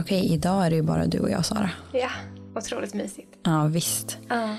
[0.00, 1.70] Okej, idag är det ju bara du och jag Sara.
[1.92, 2.10] Ja,
[2.54, 3.36] otroligt mysigt.
[3.42, 4.18] Ja, visst.
[4.28, 4.56] Ja.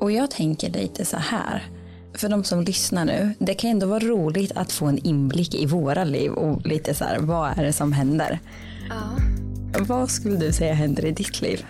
[0.00, 1.66] Och jag tänker lite så här.
[2.14, 5.66] För de som lyssnar nu, det kan ändå vara roligt att få en inblick i
[5.66, 8.40] våra liv och lite så här, vad är det som händer?
[8.88, 9.18] ja.
[9.78, 11.66] Vad skulle du säga händer i ditt liv?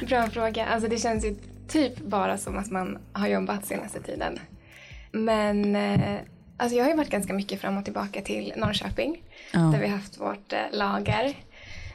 [0.08, 0.66] Bra fråga.
[0.66, 1.36] Alltså det känns ju
[1.68, 4.38] typ bara som att man har jobbat senaste tiden.
[5.12, 6.18] Men eh,
[6.60, 9.22] alltså jag har ju varit ganska mycket fram och tillbaka till Norrköping.
[9.52, 9.58] Ja.
[9.58, 11.34] Där vi har haft vårt eh, lager.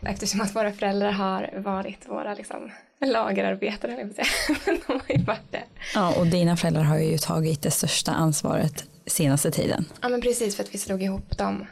[0.02, 2.72] Eftersom att våra föräldrar har varit våra liksom,
[3.06, 3.96] lagerarbetare.
[4.66, 5.64] Men de har ju varit det.
[5.94, 9.86] Ja, och dina föräldrar har ju tagit det största ansvaret senaste tiden.
[10.02, 11.66] Ja men precis för att vi slog ihop dem.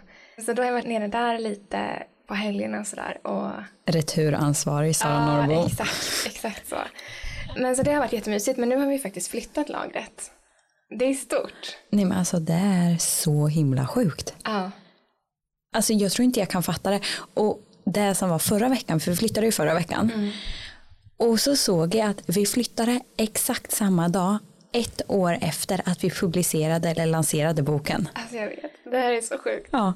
[0.46, 3.18] Så då har jag varit nere där lite på helgerna och sådär.
[3.24, 3.50] Och
[3.86, 5.66] Returansvarig Sara Ja, Norrbo.
[5.68, 6.76] exakt, exakt så.
[7.58, 10.32] Men så det har varit jättemysigt, men nu har vi faktiskt flyttat lagret.
[11.00, 11.78] Det är stort.
[11.90, 14.34] Nej men alltså det är så himla sjukt.
[14.44, 14.72] Ja.
[15.76, 17.02] Alltså jag tror inte jag kan fatta det.
[17.34, 20.32] Och det som var förra veckan, för vi flyttade ju förra veckan.
[21.18, 24.38] Och så såg jag att vi flyttade exakt samma dag,
[24.72, 28.10] ett år efter att vi publicerade eller lanserade boken.
[28.14, 29.70] Alltså jag vet, det här är så sjukt.
[29.72, 29.94] Ja.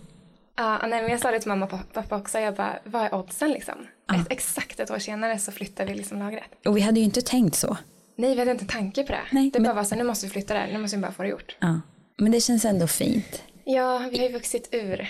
[0.55, 3.15] Ja, nej, men jag sa det till mamma och pappa också, jag bara, vad är
[3.15, 3.75] oddsen liksom?
[4.15, 6.43] Ett, exakt ett år senare så flyttar vi liksom lagret.
[6.65, 7.77] Och vi hade ju inte tänkt så.
[8.17, 9.21] Nej, vi hade inte tanke på det.
[9.31, 11.11] Nej, det men- bara var så nu måste vi flytta där, nu måste vi bara
[11.11, 11.55] få det gjort.
[11.59, 11.81] Ja.
[12.17, 13.43] Men det känns ändå fint.
[13.65, 15.07] Ja, vi har ju vuxit ur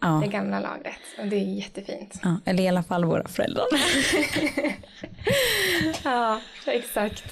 [0.00, 0.20] Ja.
[0.24, 2.20] det gamla lagret och det är jättefint.
[2.22, 2.36] ja.
[2.44, 3.64] Eller i alla fall våra föräldrar.
[6.04, 7.24] Ja, exakt.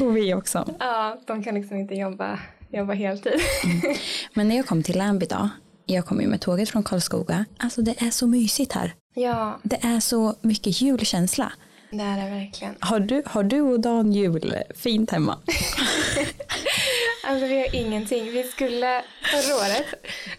[0.00, 0.74] Och vi också.
[0.80, 2.38] Ja, de kan liksom inte jobba,
[2.72, 3.32] jobba heltid.
[4.34, 5.48] Men när jag kom till Lambi då,
[5.86, 7.44] jag kom ju med tåget från Karlskoga.
[7.58, 8.94] Alltså det är så mysigt här.
[9.14, 11.52] Ja, Det är så mycket julkänsla.
[11.92, 12.74] Det är det verkligen.
[12.80, 15.38] Har du, har du och Dan jul fint hemma?
[17.24, 18.24] Alltså vi har ingenting.
[18.24, 19.86] Vi skulle, förra året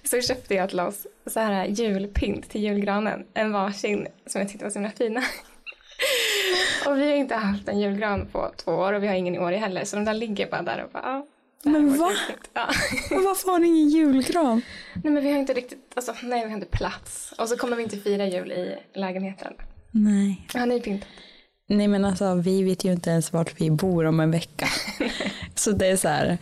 [0.03, 3.25] så köpte jag till oss så här julpynt till julgranen.
[3.33, 5.19] En varsin som jag tyckte var så himla fina.
[6.85, 9.39] Och vi har inte haft en julgran på två år och vi har ingen i
[9.39, 9.85] år heller.
[9.85, 11.23] Så de där ligger bara där och bara, är
[11.63, 12.11] Men va?
[12.53, 12.69] Ja.
[13.09, 14.61] Men varför har ni ingen julgran?
[15.03, 17.33] Nej men vi har inte riktigt, alltså nej vi har inte plats.
[17.37, 19.53] Och så kommer vi inte fira jul i lägenheten.
[19.91, 20.47] Nej.
[20.53, 21.09] Har ni pyntat?
[21.69, 24.67] Nej men alltså vi vet ju inte ens vart vi bor om en vecka.
[25.55, 26.37] så det är så här,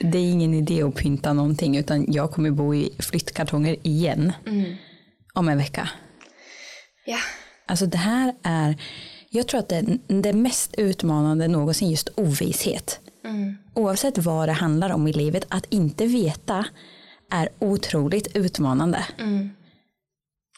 [0.00, 4.32] det är ingen idé att pynta någonting utan jag kommer bo i flyttkartonger igen
[5.34, 5.88] om en vecka.
[7.06, 7.18] Ja.
[7.66, 8.76] Alltså det här är,
[9.30, 13.00] jag tror att det är det mest utmanande någonsin just ovisshet.
[13.74, 16.66] Oavsett vad det handlar om i livet, att inte veta
[17.30, 19.04] är otroligt utmanande.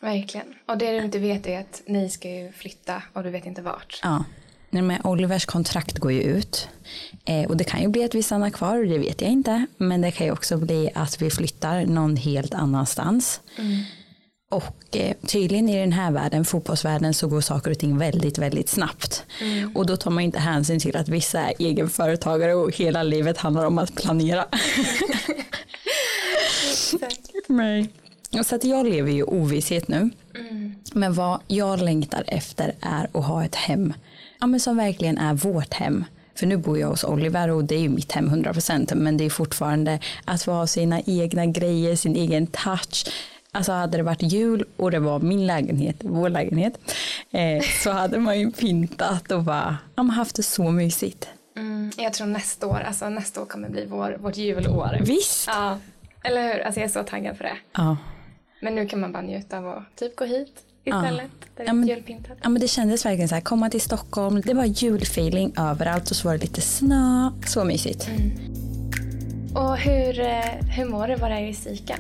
[0.01, 0.55] Verkligen.
[0.67, 3.63] Och det du inte vet är att ni ska ju flytta och du vet inte
[3.63, 4.01] vart.
[4.03, 4.25] Ja.
[4.71, 6.69] Men Olivers kontrakt går ju ut.
[7.25, 9.67] Eh, och det kan ju bli att vi stannar kvar, det vet jag inte.
[9.77, 13.41] Men det kan ju också bli att vi flyttar någon helt annanstans.
[14.51, 18.69] Och eh, tydligen i den här världen, fotbollsvärlden, så går saker och ting väldigt, väldigt
[18.69, 19.25] snabbt.
[19.75, 23.65] Och då tar man inte hänsyn till att vissa är egenföretagare och hela livet handlar
[23.65, 24.47] om att planera.
[27.47, 27.91] Nej.
[28.45, 30.11] Så att jag lever ju i ovisshet nu.
[30.93, 33.93] Men vad jag längtar efter är att ha ett hem.
[34.41, 36.05] Ja, men som verkligen är vårt hem.
[36.35, 39.25] För nu bor jag hos Oliver och det är ju mitt hem 100% men det
[39.25, 43.07] är fortfarande att få ha sina egna grejer, sin egen touch.
[43.53, 46.79] Alltså hade det varit jul och det var min lägenhet, vår lägenhet,
[47.31, 51.29] eh, så hade man ju pyntat och bara, ja, man haft det så mysigt.
[51.57, 54.99] Mm, jag tror nästa år, alltså nästa år kommer bli vår, vårt julår.
[55.01, 55.47] Visst!
[55.47, 55.79] Ja,
[56.23, 56.61] eller hur?
[56.61, 57.57] Alltså jag är så taggad för det.
[57.73, 57.97] Ja.
[58.61, 60.53] Men nu kan man bara njuta av att typ gå hit
[60.85, 61.31] istället.
[61.57, 62.39] Där det Ja, men- julpyntat.
[62.43, 66.17] Ja men det kändes verkligen så här, komma till Stockholm, det var julfeeling överallt och
[66.17, 68.09] så var det lite snö, så mysigt.
[69.55, 70.45] Och hur, eh,
[70.77, 71.15] hur mår du?
[71.15, 71.99] Var är du i psyken?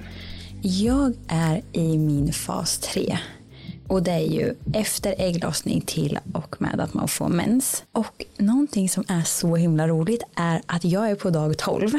[0.63, 3.19] Jag är i min fas 3
[3.89, 7.85] och det är ju efter ägglossning till och med att man får mens.
[7.93, 11.91] Och någonting som är så himla roligt är att jag är på dag 12.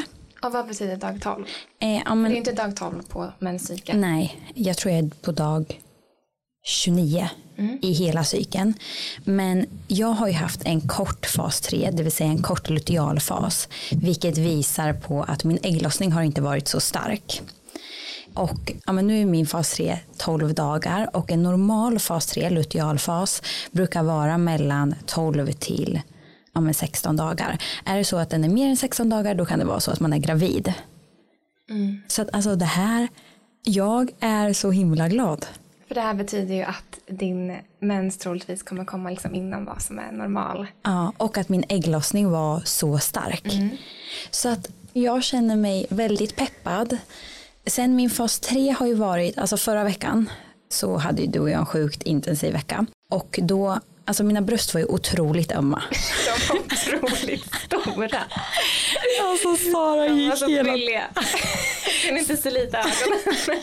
[0.42, 1.44] Och vad betyder dag 12?
[1.80, 4.00] Eh, ja, Det är men, inte dag 12 på menscykeln.
[4.00, 5.80] nej, jag tror jag är på dag
[6.66, 7.28] 29
[7.82, 8.74] i hela cykeln.
[9.24, 13.68] Men jag har ju haft en kort fas 3, det vill säga en kort lutealfas,
[13.90, 17.42] vilket visar på att min ägglossning har inte varit så stark.
[18.34, 22.50] Och ja, men nu är min fas 3 12 dagar och en normal fas 3,
[22.50, 26.00] lutealfas, brukar vara mellan 12 till
[26.58, 27.58] ja, men 16 dagar.
[27.84, 29.90] Är det så att den är mer än 16 dagar då kan det vara så
[29.90, 30.74] att man är gravid.
[32.08, 33.08] Så att alltså det här,
[33.64, 35.46] jag är så himla glad.
[35.88, 39.98] För det här betyder ju att din mens troligtvis kommer komma liksom innan vad som
[39.98, 40.66] är normal.
[40.82, 43.52] Ja, och att min ägglossning var så stark.
[44.30, 46.96] Så att jag känner mig väldigt peppad.
[47.66, 50.30] Sen min fas 3 har ju varit, alltså förra veckan,
[50.68, 52.86] så hade ju du och jag en sjukt intensiv vecka.
[53.10, 55.82] Och då, alltså mina bröst var ju otroligt ömma.
[56.26, 58.18] De var otroligt stora.
[59.22, 60.62] Alltså Sara De var gick så hela...
[60.72, 61.04] brilliga.
[61.14, 63.62] Jag kunde inte se lite ögonen.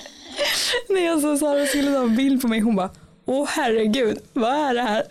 [0.90, 2.90] När alltså Sara skulle ta en bild på mig hon bara
[3.28, 5.04] Åh herregud, vad är det här?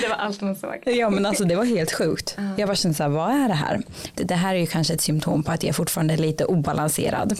[0.00, 0.82] Det var allt man såg.
[0.84, 2.36] Ja men alltså det var helt sjukt.
[2.56, 3.82] Jag bara kände så här, vad är det här?
[4.14, 7.38] Det här är ju kanske ett symptom på att jag fortfarande är lite obalanserad.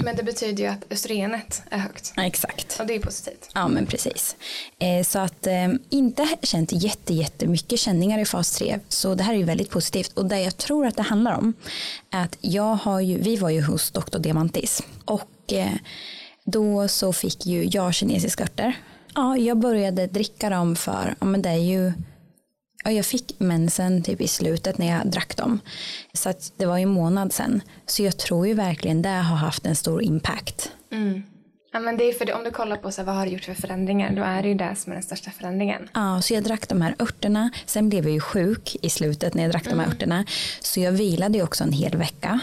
[0.00, 2.12] Men det betyder ju att östrogenet är högt.
[2.16, 2.80] Ja, exakt.
[2.80, 3.50] Och det är positivt.
[3.54, 4.36] Ja men precis.
[4.78, 8.78] Eh, så att eh, inte känt jätte, jättemycket känningar i fas 3.
[8.88, 10.12] Så det här är ju väldigt positivt.
[10.12, 11.54] Och det jag tror att det handlar om
[12.10, 14.18] är att jag har ju, vi var ju hos Dr.
[14.18, 14.82] Diamantis.
[15.04, 15.72] Och eh,
[16.44, 18.76] då så fick ju jag kinesiska örter.
[19.14, 21.92] Ja, jag började dricka dem för, ja men det är ju
[22.92, 25.60] jag fick mensen typ i slutet när jag drack dem.
[26.12, 27.62] Så att det var ju en månad sedan.
[27.86, 30.72] Så jag tror ju verkligen det har haft en stor impact.
[31.72, 33.32] Ja, men det är för det, om du kollar på så här, vad har du
[33.32, 35.88] gjort för förändringar, då är det ju det som är den största förändringen.
[35.94, 37.50] Ja, så jag drack de här örterna.
[37.66, 40.24] Sen blev jag ju sjuk i slutet när jag drack de här örterna.
[40.60, 42.40] Så jag vilade ju också en hel vecka.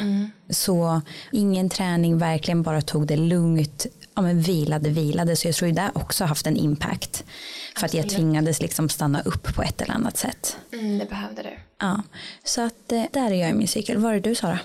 [0.50, 1.02] Så
[1.32, 3.86] ingen träning, verkligen bara tog det lugnt.
[4.16, 5.36] Ja, men vilade, vilade.
[5.36, 7.24] Så jag tror ju det också haft en impact.
[7.78, 10.58] För att jag tvingades liksom stanna upp på ett eller annat sätt.
[10.74, 11.50] Mm, det behövde du.
[11.80, 12.02] Ja,
[12.44, 13.98] så att eh, där är jag i min cykel.
[13.98, 14.60] Var är du Sara?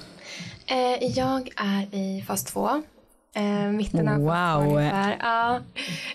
[0.66, 2.82] Eh, jag är i fas 2.
[3.34, 3.42] Eh,
[3.72, 4.64] mitten av fas Wow.
[4.70, 5.16] 2 ungefär.
[5.20, 5.56] Ja.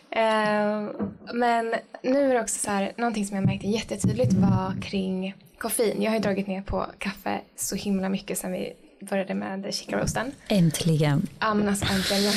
[0.09, 0.89] Eh,
[1.33, 6.01] men nu är det också så här, någonting som jag märkte jättetydligt var kring koffein.
[6.01, 8.73] Jag har ju dragit ner på kaffe så himla mycket sedan vi
[9.09, 10.31] började med chicaroasten.
[10.47, 11.27] Äntligen.
[11.39, 12.33] Ja men alltså äntligen.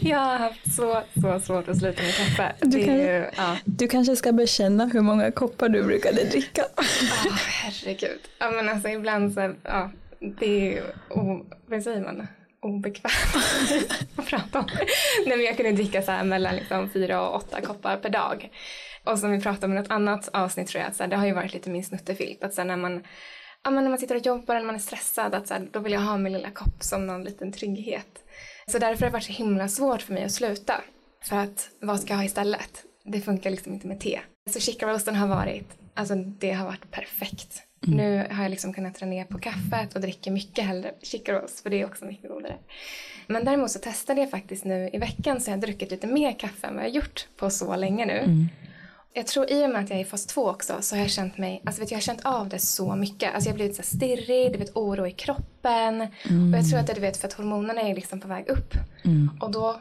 [0.00, 2.52] Jag, har haft så, så svårt att sluta med kaffe.
[2.60, 3.56] Du kan- ju, ja.
[3.64, 6.64] Du kanske ska bekänna hur många koppar du brukade dricka.
[6.78, 6.84] Åh,
[7.36, 8.20] herregud.
[8.38, 9.90] Ja, men alltså ibland så, ja,
[10.40, 10.82] det är ju,
[11.66, 12.26] vad säger man,
[12.62, 13.14] obekvämt
[14.16, 14.66] att prata om.
[15.26, 18.50] Nej, men jag kunde dricka så här mellan liksom fyra och åtta koppar per dag.
[19.04, 21.16] Och som vi pratade om i något annat avsnitt tror jag, att så här, det
[21.16, 22.44] har ju varit lite min snuttefilt.
[22.44, 23.02] Att så här, när man
[23.66, 25.80] Ja, men när man sitter och jobbar eller man är stressad, att så här, då
[25.80, 28.24] vill jag ha min lilla kopp som någon liten trygghet.
[28.66, 30.80] Så därför har det varit så himla svårt för mig att sluta.
[31.22, 32.84] För att vad ska jag ha istället?
[33.04, 34.20] Det funkar liksom inte med te.
[34.50, 37.62] Så chicaroasten har varit, alltså det har varit perfekt.
[37.80, 41.70] Nu har jag liksom kunnat dra ner på kaffet och dricker mycket hellre chicaroast för
[41.70, 42.56] det är också mycket godare.
[43.26, 46.38] Men däremot så testade jag faktiskt nu i veckan så jag har druckit lite mer
[46.38, 48.46] kaffe än vad jag gjort på så länge nu.
[49.16, 51.10] Jag tror i och med att jag är i fas 2 också så har jag
[51.10, 53.34] känt mig, alltså vet, jag har känt av det så mycket.
[53.34, 56.00] Alltså jag har blivit så stirrig, du vet oro i kroppen.
[56.52, 58.74] Och jag tror att det du vet för att hormonerna är liksom på väg upp.
[59.40, 59.80] Och då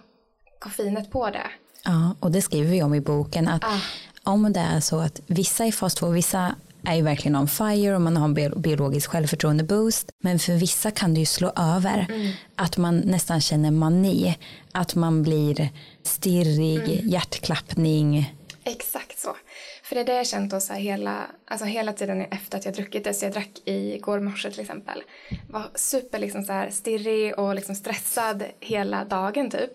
[0.60, 1.48] koffeinet på det.
[1.86, 3.80] Ja, och det skriver vi om i boken att Ah.
[4.24, 6.56] om det är så att vissa i fas 2, vissa
[6.88, 10.10] är ju verkligen on fire och man har en bio- biologisk självförtroende boost.
[10.24, 12.08] Men för vissa kan det ju slå över.
[12.56, 14.38] Att man nästan känner mani.
[14.72, 15.70] Att man blir
[16.04, 18.35] stirrig, hjärtklappning.
[18.66, 19.36] Exakt så.
[19.84, 22.74] För det är det jag känt då så hela, alltså hela tiden efter att jag
[22.74, 23.14] druckit det.
[23.14, 25.04] Så jag drack i går morse till exempel.
[25.50, 29.72] Var super liksom så här stirrig och liksom stressad hela dagen typ.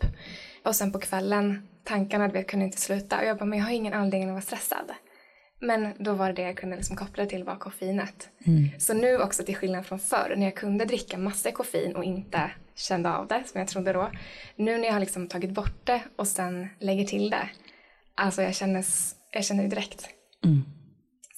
[0.65, 3.19] Och sen på kvällen, tankarna du vet, kunde inte sluta.
[3.19, 4.93] Och jag bara, men jag har ingen anledning att vara stressad.
[5.59, 8.29] Men då var det det jag kunde liksom koppla till var koffeinet.
[8.79, 12.51] Så nu också till skillnad från förr när jag kunde dricka massor koffein och inte
[12.75, 14.11] kände av det som jag trodde då.
[14.57, 17.49] Nu när jag har liksom tagit bort det och sen lägger till det.
[18.21, 18.85] Alltså jag känner,
[19.33, 20.09] jag känner det direkt.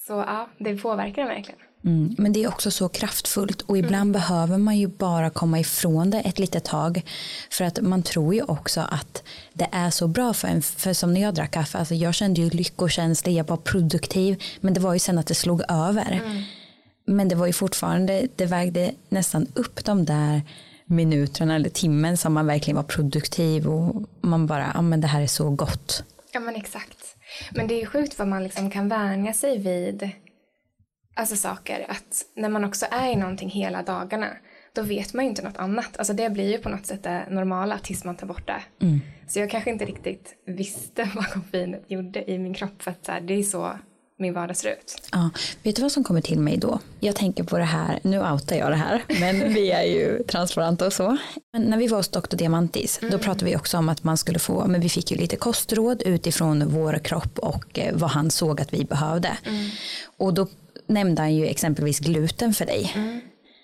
[0.07, 1.61] Så ja, det påverkar verkligen.
[1.85, 2.15] Mm.
[2.19, 6.21] Men det är också så kraftfullt och ibland behöver man ju bara komma ifrån det
[6.21, 7.03] ett litet tag.
[7.51, 9.23] För att man tror ju också att
[9.53, 10.63] det är så bra för en.
[10.63, 14.43] För som när jag drack kaffe, alltså jag kände ju lyckokänsla, jag var produktiv.
[14.61, 16.21] Men det var ju sen att det slog över.
[17.07, 20.43] Men det var ju fortfarande, det vägde nästan upp de där
[20.87, 25.23] minuterna eller timmen som man verkligen var produktiv och man bara, ja men det här
[25.23, 26.05] är så gott.
[26.33, 27.17] Ja men exakt.
[27.51, 30.11] Men det är ju sjukt vad man liksom kan vänja sig vid
[31.15, 31.87] alltså saker.
[31.89, 34.37] Att när man också är i någonting hela dagarna
[34.75, 35.97] då vet man ju inte något annat.
[35.99, 38.63] Alltså det blir ju på något sätt det normala tills man tar bort det.
[39.27, 43.13] Så jag kanske inte riktigt visste vad koffeinet gjorde i min kropp för att så
[43.13, 43.79] här, det är så
[44.17, 45.09] min vardag ser ut.
[45.13, 45.31] Ja,
[45.63, 46.79] vet du vad som kommer till mig då?
[47.01, 50.87] Jag tänker på det här, nu outar jag det här, men vi är ju transparenta
[50.87, 51.17] och så.
[51.53, 52.37] Men när vi var hos Dr.
[52.37, 55.37] Diamantis, då pratade vi också om att man skulle få, men vi fick ju lite
[55.37, 59.37] kostråd utifrån vår kropp och eh, vad han såg att vi behövde.
[60.19, 60.47] Och då
[60.87, 62.95] nämnde han ju exempelvis gluten för dig.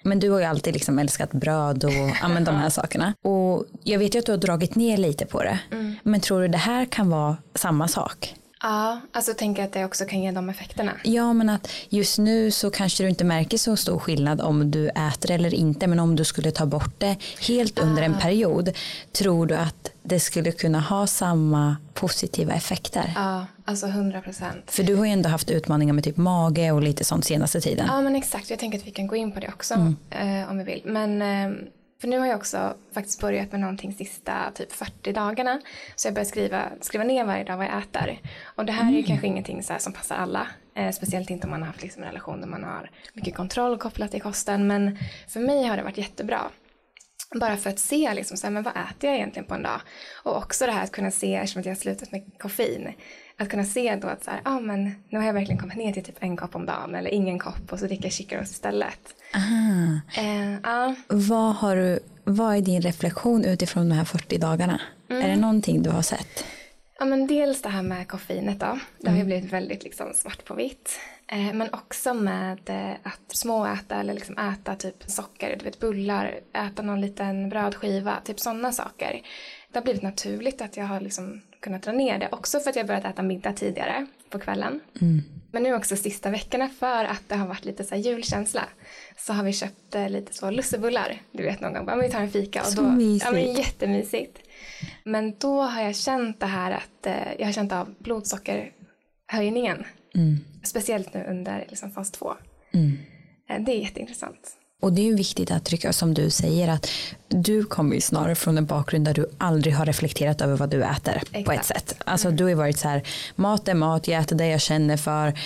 [0.02, 3.14] Men du har ju alltid liksom älskat bröd och ja, men de här sakerna.
[3.22, 5.58] Och jag vet ju att du har dragit ner lite på det.
[6.02, 8.34] Men tror du det här kan vara samma sak?
[8.62, 10.92] Ja, alltså tänker att det också kan ge de effekterna.
[11.04, 14.88] Ja, men att just nu så kanske du inte märker så stor skillnad om du
[14.88, 17.16] äter eller inte, men om du skulle ta bort det
[17.48, 18.72] helt under en period,
[19.12, 23.12] tror du att det skulle kunna ha samma positiva effekter?
[23.16, 24.70] Ja, alltså 100 procent.
[24.70, 27.86] För du har ju ändå haft utmaningar med typ mage och lite sånt senaste tiden.
[27.88, 28.50] Ja, men exakt.
[28.50, 29.74] Jag tänker att vi kan gå in på det också
[30.10, 30.82] eh, om vi vill.
[30.84, 31.58] Men eh,
[32.00, 35.60] för nu har jag också faktiskt börjat med någonting sista typ 40 dagarna.
[35.96, 38.20] Så jag börjar skriva, skriva ner varje dag vad jag äter.
[38.44, 40.46] Och det här är ju kanske ingenting så som passar alla.
[40.74, 43.78] Eh, speciellt inte om man har haft liksom en relation där man har mycket kontroll
[43.78, 44.66] kopplat till kosten.
[44.66, 46.40] Men för mig har det varit jättebra.
[47.34, 49.80] Bara för att se liksom, så här, men vad äter jag egentligen på en dag?
[50.22, 52.92] Och också det här att kunna se, eftersom jag har slutat med koffein,
[53.36, 55.92] att kunna se då att så här, ah, men nu har jag verkligen kommit ner
[55.92, 59.14] till typ en kopp om dagen eller ingen kopp och så dricker jag Chicaros istället.
[59.34, 60.00] Aha.
[60.16, 60.94] Eh, ja.
[61.08, 64.80] Vad, har du, vad är din reflektion utifrån de här 40 dagarna?
[65.08, 66.44] Är det någonting du har sett?
[66.98, 68.78] Ja, men dels det här med koffeinet då.
[69.00, 70.98] Det har ju blivit väldigt liksom svart på vitt.
[71.32, 76.40] Eh, men också med eh, att småäta eller liksom äta typ socker, du vet bullar,
[76.52, 79.22] äta någon liten brödskiva, typ sådana saker.
[79.72, 82.28] Det har blivit naturligt att jag har liksom kunnat dra ner det.
[82.32, 84.80] Också för att jag börjat äta middag tidigare på kvällen.
[85.52, 88.64] Men nu också sista veckorna för att det har varit lite så julkänsla.
[89.16, 91.22] Så har vi köpt eh, lite så lussebullar.
[91.32, 92.60] Du vet någon gång, bara, vi tar en fika.
[92.60, 93.24] Och Så då, mysigt.
[93.24, 94.38] Ja, men jättemysigt.
[95.04, 97.06] Men då har jag känt det här att
[97.38, 99.84] jag har känt av blodsockerhöjningen.
[100.64, 102.32] Speciellt nu under liksom, fas 2.
[103.50, 104.54] Eh, det är jätteintressant.
[104.82, 106.90] Och det är ju viktigt att trycka som du säger att
[107.28, 110.84] du kommer ju snarare från en bakgrund där du aldrig har reflekterat över vad du
[110.84, 111.66] äter på ett Exakt.
[111.66, 111.94] sätt.
[112.04, 113.02] Alltså du har ju varit så här,
[113.36, 115.38] mat är mat, jag äter det jag känner för.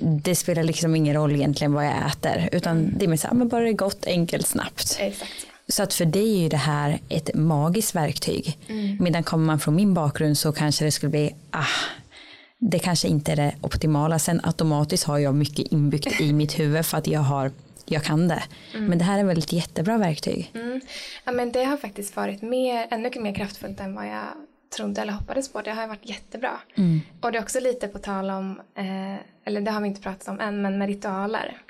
[0.00, 3.34] Det spelar liksom ingen roll egentligen vad jag äter utan det är mer så här,
[3.34, 4.96] men bara det är gott, enkelt, snabbt.
[5.00, 5.30] Exakt
[5.68, 5.82] så.
[5.82, 8.58] Att för dig är ju det här ett magiskt verktyg.
[9.00, 11.64] Medan kommer man från min bakgrund så kanske det skulle bli, ah,
[12.58, 14.18] det kanske inte är det optimala.
[14.18, 17.50] Sen automatiskt har jag mycket inbyggt i mitt huvud för att jag har,
[17.84, 18.42] jag kan det.
[18.74, 20.50] Men det här är väl ett jättebra verktyg.
[20.54, 20.80] Mm.
[21.24, 24.26] Ja, men det har faktiskt varit mer, ännu mer kraftfullt än vad jag
[24.76, 25.60] trodde eller hoppades på.
[25.60, 26.60] Det har varit jättebra.
[27.20, 30.28] Och det är också lite på tal om, eh, eller det har vi inte pratat
[30.28, 31.62] om än, men med ritualer.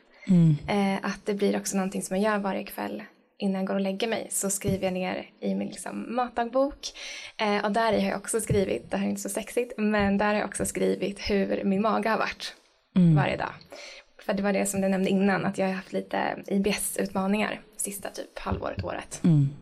[0.68, 3.02] Eh, att det blir också någonting som jag gör varje kväll
[3.38, 6.78] innan jag går och lägger mig så skriver jag ner i min liksom, matdagbok.
[7.40, 10.26] Eh, och där har jag också skrivit, det här är inte så sexigt, men där
[10.26, 12.54] har jag också skrivit hur min mage har varit
[13.14, 13.52] varje dag.
[14.26, 18.10] För det var det som du nämnde innan, att jag har haft lite IBS-utmaningar sista
[18.10, 19.20] typ halvåret, året.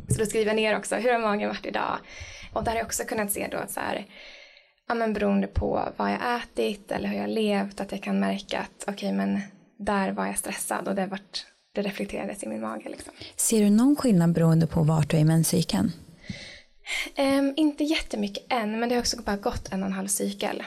[0.09, 1.99] Så då skriver jag ner också, hur har magen varit idag?
[2.53, 4.07] Och där har jag också kunnat se då att så här,
[4.89, 8.59] ja men beroende på vad jag ätit eller hur jag levt, att jag kan märka
[8.59, 9.41] att okej men
[9.79, 13.13] där var jag stressad och det, vart, det reflekterades i min mage liksom.
[13.37, 15.93] Ser du någon skillnad beroende på vart du är i menscykeln?
[17.17, 20.63] Ehm, inte jättemycket än, men det har också bara gått en och en halv cykel.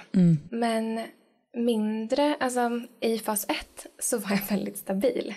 [0.52, 1.02] Men
[1.58, 5.34] mindre, alltså i fas ett så var jag väldigt stabil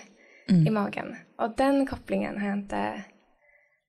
[0.67, 1.15] i magen.
[1.37, 3.03] Och den kopplingen har jag inte,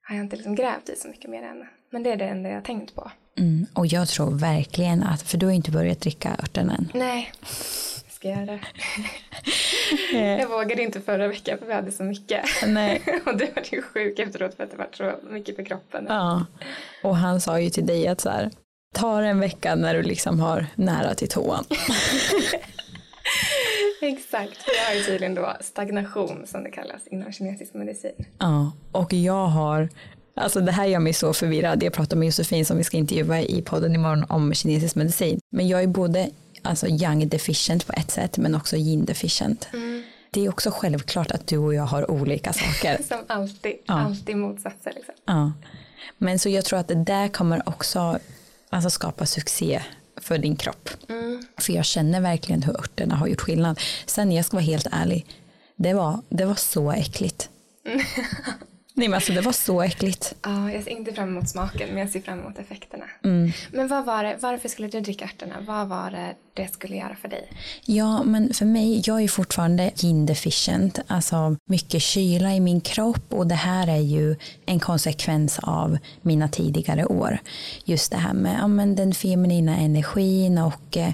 [0.08, 1.66] har jag inte liksom grävt i så mycket mer än.
[1.92, 3.10] Men det är det enda jag har tänkt på.
[3.38, 3.66] Mm.
[3.74, 6.88] Och jag tror verkligen att, för du har inte börjat dricka örten än.
[6.94, 7.32] Nej,
[8.22, 8.58] ska göra
[10.38, 12.44] jag vågade inte förra veckan för vi hade så mycket.
[12.66, 13.02] Nej.
[13.26, 16.06] och du var ju sjuk efteråt för att det var så mycket på kroppen.
[16.08, 16.46] Ja.
[17.02, 18.50] Och han sa ju till dig att så här,
[18.94, 21.64] ta en vecka när du liksom har nära till toan.
[24.02, 28.26] Exakt, för jag har ju tydligen då stagnation som det kallas inom kinesisk medicin.
[28.38, 29.88] Ja, och jag har,
[30.36, 31.82] alltså det här gör mig så förvirrad.
[31.82, 35.40] Jag pratar med Josefin som vi ska intervjua i podden imorgon om kinesisk medicin.
[35.50, 36.30] Men jag är både
[36.62, 39.68] alltså young deficient på ett sätt men också yin deficient.
[40.30, 43.02] Det är också självklart att du och jag har olika saker.
[43.08, 45.14] Som alltid, alltid motsatser liksom.
[45.24, 45.52] Ja.
[46.18, 48.18] Men så jag tror att det där kommer också
[48.70, 49.82] alltså, skapa succé
[50.16, 50.88] för din kropp.
[51.58, 53.80] För jag känner verkligen hur örterna har gjort skillnad.
[54.06, 55.26] Sen jag ska vara helt ärlig,
[55.76, 57.50] det var, det var så äckligt.
[58.94, 60.34] Nej men alltså det var så äckligt.
[60.42, 63.04] Ja, jag ser inte fram emot smaken men jag ser fram emot effekterna.
[63.24, 63.52] Mm.
[63.70, 65.54] Men vad var det, varför skulle du dricka ärtorna?
[65.60, 67.48] Vad var det det skulle göra för dig?
[67.84, 73.24] Ja, men för mig, jag är fortfarande yin deficient, alltså mycket kyla i min kropp
[73.32, 77.38] och det här är ju en konsekvens av mina tidigare år.
[77.84, 81.12] Just det här med ja, men den feminina energin och eh,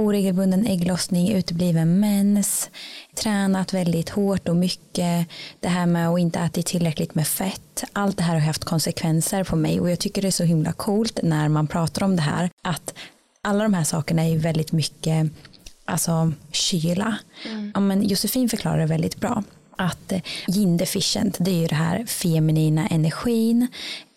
[0.00, 2.70] oregelbunden ägglossning, utebliven mens,
[3.14, 5.28] tränat väldigt hårt och mycket,
[5.60, 9.44] det här med att inte äta tillräckligt med fett, allt det här har haft konsekvenser
[9.44, 12.22] på mig och jag tycker det är så himla coolt när man pratar om det
[12.22, 12.94] här, att
[13.42, 15.32] alla de här sakerna är väldigt mycket
[15.84, 17.16] alltså kyla.
[17.74, 19.42] Ja, men Josefin förklarar det väldigt bra.
[19.76, 23.68] Att eh, yin deficient, det är ju det här feminina energin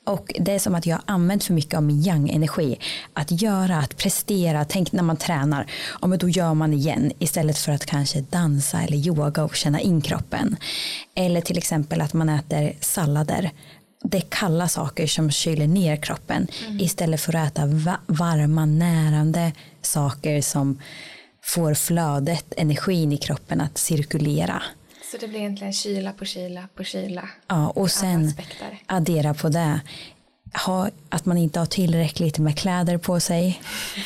[0.06, 2.80] Och det är som att jag har använt för mycket av min yang-energi.
[3.14, 4.66] Att göra, att prestera.
[4.66, 5.72] Tänk när man tränar.
[6.02, 9.80] Ja, men då gör man igen istället för att kanske dansa eller yoga och känna
[9.80, 10.56] in kroppen.
[11.16, 13.52] Eller till exempel att man äter sallader.
[14.04, 16.80] Det är kalla saker som kyler ner kroppen mm.
[16.80, 17.66] istället för att äta
[18.08, 20.80] varma närande saker som
[21.44, 24.64] får flödet, energin i kroppen att cirkulera.
[25.14, 27.30] Så det blir egentligen kyla på kyla på kyla.
[27.48, 28.34] Ja, och sen
[28.86, 29.82] addera på det.
[30.66, 33.62] Ha, att man inte har tillräckligt med kläder på sig.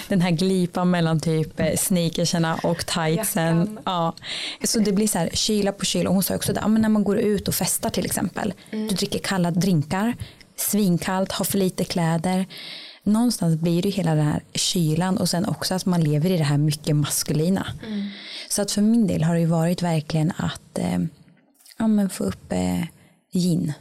[0.08, 3.80] Den här glipan mellan typ eh, sneakersarna och tightsen.
[3.86, 4.14] Ja.
[4.64, 6.10] Så det blir så här kyla på kyla.
[6.10, 8.54] Och hon sa också det, ja, när man går ut och festar till exempel.
[8.72, 8.88] Mm.
[8.88, 10.16] Du dricker kalla drinkar.
[10.56, 12.46] Svinkallt, har för lite kläder
[13.08, 16.44] någonstans blir det hela den här kylan och sen också att man lever i det
[16.44, 17.68] här mycket maskulina.
[17.88, 18.08] Mm.
[18.50, 21.00] Så att för min del har det ju varit verkligen att eh,
[21.78, 22.84] ja, men få upp eh,
[23.34, 23.74] gin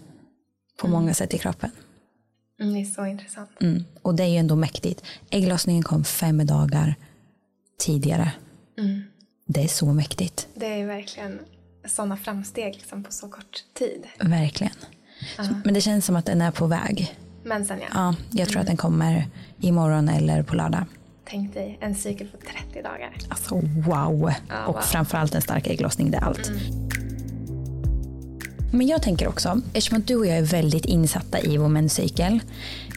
[0.81, 1.01] på mm.
[1.01, 1.71] många sätt i kroppen.
[2.61, 3.51] Mm, det är så intressant.
[3.61, 3.85] Mm.
[4.03, 5.03] Och det är ju ändå mäktigt.
[5.31, 6.95] Ägglossningen kom fem dagar
[7.79, 8.33] tidigare.
[8.79, 9.03] Mm.
[9.47, 10.49] Det är så mäktigt.
[10.55, 11.39] Det är verkligen
[11.85, 14.07] sådana framsteg liksom på så kort tid.
[14.19, 14.73] Verkligen.
[14.73, 15.61] Uh -huh.
[15.65, 17.17] Men det känns som att den är på väg.
[17.47, 17.87] Mensen ja.
[17.95, 19.27] Ja, jag tror att den kommer
[19.61, 20.85] imorgon eller på lördag.
[21.25, 23.13] Tänk dig en cykel på 30 dagar.
[23.29, 23.55] Alltså
[23.87, 24.33] wow.
[24.49, 24.83] Ja, och wow.
[24.83, 26.49] framförallt en stark ägglossning, det är allt.
[26.49, 26.61] Mm.
[28.73, 32.41] Men jag tänker också, eftersom att du och jag är väldigt insatta i vår menscykel.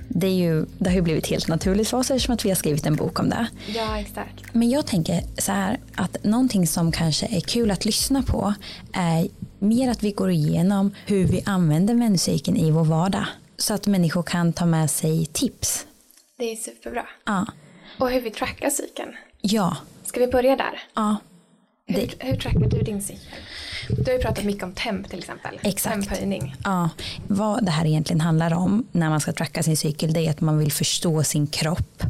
[0.08, 2.56] Det, är ju, det har ju blivit helt naturligt för oss eftersom att vi har
[2.56, 3.48] skrivit en bok om det.
[3.76, 4.44] Ja, exakt.
[4.52, 8.54] Men jag tänker så här att någonting som kanske är kul att lyssna på
[8.94, 9.28] är
[9.60, 13.26] mer att vi går igenom hur vi använder menscykeln i vår vardag
[13.60, 15.86] så att människor kan ta med sig tips.
[16.38, 17.06] Det är superbra.
[17.26, 17.46] Ja.
[17.98, 19.12] Och hur vi trackar cykeln.
[19.42, 19.78] Ja.
[20.04, 20.82] Ska vi börja där?
[20.94, 21.18] Ja.
[21.86, 23.40] Hur, hur trackar du din cykel?
[23.90, 25.60] Du har ju pratat mycket om temp till exempel.
[25.62, 25.94] Exakt.
[25.94, 26.56] Temphöjning.
[26.64, 26.90] Ja.
[27.28, 30.42] Vad det här egentligen handlar om när man ska tracka sin cykel det är att
[30.42, 32.04] man vill förstå sin kropp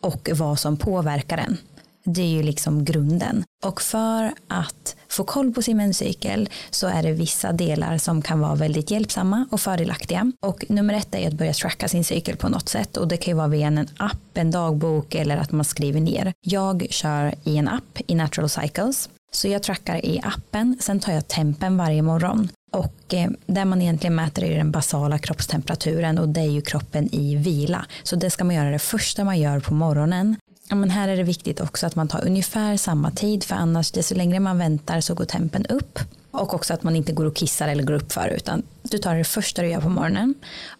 [0.00, 1.58] och vad som påverkar den.
[2.04, 3.44] Det är ju liksom grunden.
[3.64, 8.40] Och för att få koll på sin menscykel så är det vissa delar som kan
[8.40, 10.32] vara väldigt hjälpsamma och fördelaktiga.
[10.40, 13.32] Och nummer ett är att börja tracka sin cykel på något sätt och det kan
[13.32, 16.32] ju vara via en app, en dagbok eller att man skriver ner.
[16.40, 19.08] Jag kör i en app i Natural Cycles.
[19.34, 22.48] Så jag trackar i appen, sen tar jag tempen varje morgon.
[22.72, 27.14] Och eh, där man egentligen mäter är den basala kroppstemperaturen och det är ju kroppen
[27.14, 27.86] i vila.
[28.02, 30.36] Så det ska man göra det första man gör på morgonen
[30.72, 33.90] ja, men här är det viktigt också att man tar ungefär samma tid för annars
[33.90, 35.98] desto längre man väntar så går tempen upp.
[36.30, 39.16] Och också att man inte går och kissar eller går upp för utan du tar
[39.16, 40.34] det första du gör på morgonen.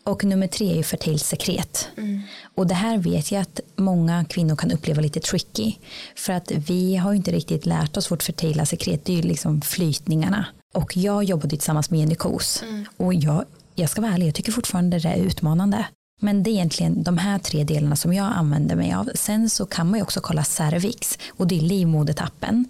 [0.04, 1.88] Och nummer tre är ju fertilt sekret.
[1.96, 2.20] Mm.
[2.54, 5.74] Och det här vet jag att många kvinnor kan uppleva lite tricky.
[6.16, 9.22] För att vi har ju inte riktigt lärt oss vårt fertila sekret, det är ju
[9.22, 10.46] liksom flytningarna.
[10.74, 12.62] Och jag jobbade tillsammans med Jenny Kos.
[12.62, 12.84] Mm.
[12.96, 15.86] Och jag, jag ska vara ärlig, jag tycker fortfarande det är utmanande.
[16.24, 19.10] Men det är egentligen de här tre delarna som jag använder mig av.
[19.14, 22.64] Sen så kan man ju också kolla cervix och det är livmodertappen.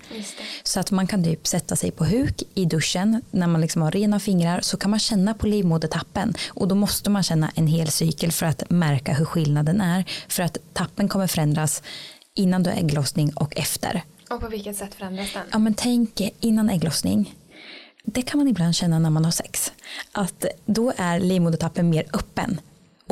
[0.62, 3.90] Så att man kan typ sätta sig på huk i duschen när man liksom har
[3.90, 7.88] rena fingrar så kan man känna på livmodertappen och då måste man känna en hel
[7.88, 10.04] cykel för att märka hur skillnaden är.
[10.28, 11.82] För att tappen kommer förändras
[12.34, 14.02] innan du har ägglossning och efter.
[14.30, 15.42] Och på vilket sätt förändras den?
[15.52, 17.34] Ja men tänk innan ägglossning.
[18.04, 19.72] Det kan man ibland känna när man har sex.
[20.12, 22.60] Att då är livmodertappen mer öppen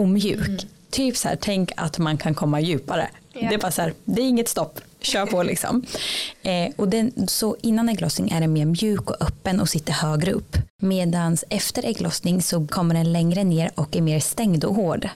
[0.00, 0.48] och mjuk.
[0.48, 0.60] Mm.
[0.90, 3.10] Typ så här, tänk att man kan komma djupare.
[3.34, 3.48] Yeah.
[3.48, 5.84] Det är bara så här, det är inget stopp, kör på liksom.
[6.42, 10.32] Eh, och den, så innan ägglossning är den mer mjuk och öppen och sitter högre
[10.32, 10.56] upp.
[10.82, 15.08] Medan efter ägglossning så kommer den längre ner och är mer stängd och hård.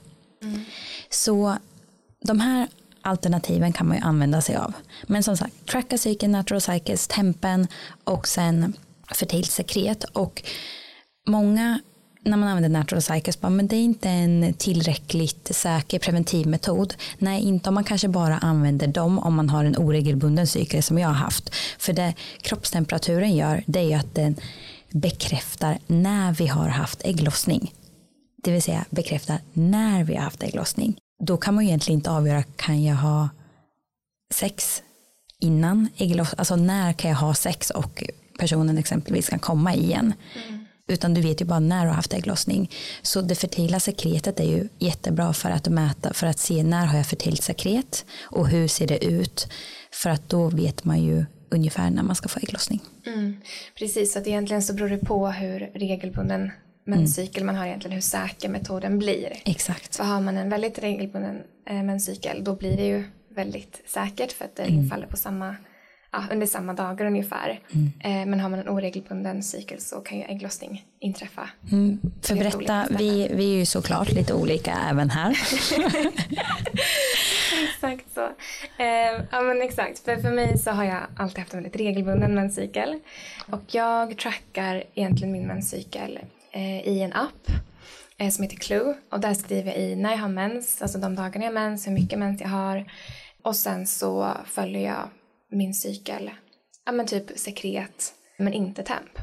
[0.42, 0.64] Mm.
[1.10, 1.56] Så
[2.24, 2.68] de här
[3.02, 4.72] alternativen kan man ju använda sig av.
[5.02, 7.68] Men som sagt, tracka cykeln, natural cycles, tempen
[8.04, 8.72] och sen
[9.14, 10.04] fertilt sekret.
[10.04, 10.42] Och
[11.26, 11.80] många
[12.24, 16.94] när man använder natural cycles, bara, men det är inte en tillräckligt säker preventivmetod.
[17.18, 20.98] Nej, inte om man kanske bara använder dem om man har en oregelbunden cykel som
[20.98, 21.54] jag har haft.
[21.78, 24.36] För det kroppstemperaturen gör, det är ju att den
[24.90, 27.72] bekräftar när vi har haft ägglossning.
[28.42, 30.96] Det vill säga bekräftar när vi har haft ägglossning.
[31.22, 33.28] Då kan man ju egentligen inte avgöra, kan jag ha
[34.34, 34.82] sex
[35.40, 36.38] innan ägglossning?
[36.38, 38.04] Alltså när kan jag ha sex och
[38.38, 40.12] personen exempelvis kan komma igen.
[40.48, 40.63] Mm.
[40.88, 42.70] Utan du vet ju bara när du har haft ägglossning.
[43.02, 46.96] Så det fertila sekretet är ju jättebra för att mäta, för att se när har
[46.96, 49.48] jag fertilt sekret och hur ser det ut.
[49.92, 52.80] För att då vet man ju ungefär när man ska få ägglossning.
[53.06, 53.40] Mm.
[53.78, 56.50] Precis, så att egentligen så beror det på hur regelbunden
[56.86, 57.54] menscykel mm.
[57.54, 59.32] man har egentligen, hur säker metoden blir.
[59.44, 59.94] Exakt.
[59.94, 64.44] Så har man en väldigt regelbunden eh, menscykel då blir det ju väldigt säkert för
[64.44, 65.08] att det mm.
[65.10, 65.56] på samma
[66.14, 67.60] ja, under samma dagar ungefär.
[68.00, 71.48] Eh, men har man en oregelbunden cykel så kan ju ägglossning inträffa.
[71.72, 72.00] Mm.
[72.22, 75.30] För berätta, vi, vi är ju såklart lite olika även här.
[77.64, 78.24] exakt så.
[78.82, 82.34] Eh, ja men exakt, för, för mig så har jag alltid haft en väldigt regelbunden
[82.34, 83.00] menscykel.
[83.50, 86.18] Och jag trackar egentligen min menscykel
[86.52, 87.50] eh, i en app
[88.32, 88.94] som heter Clue.
[89.10, 91.86] Och där skriver jag i när jag har mens, alltså de dagarna jag har mens,
[91.86, 92.84] hur mycket mens jag har.
[93.42, 95.08] Och sen så följer jag
[95.54, 96.30] min cykel,
[96.86, 99.18] ja men typ sekret, men inte temp.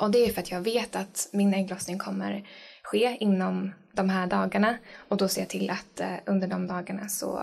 [0.00, 2.48] Och det är för att jag vet att min ägglossning kommer
[2.82, 4.76] ske inom de här dagarna
[5.08, 7.40] och då ser jag till att eh, under de dagarna så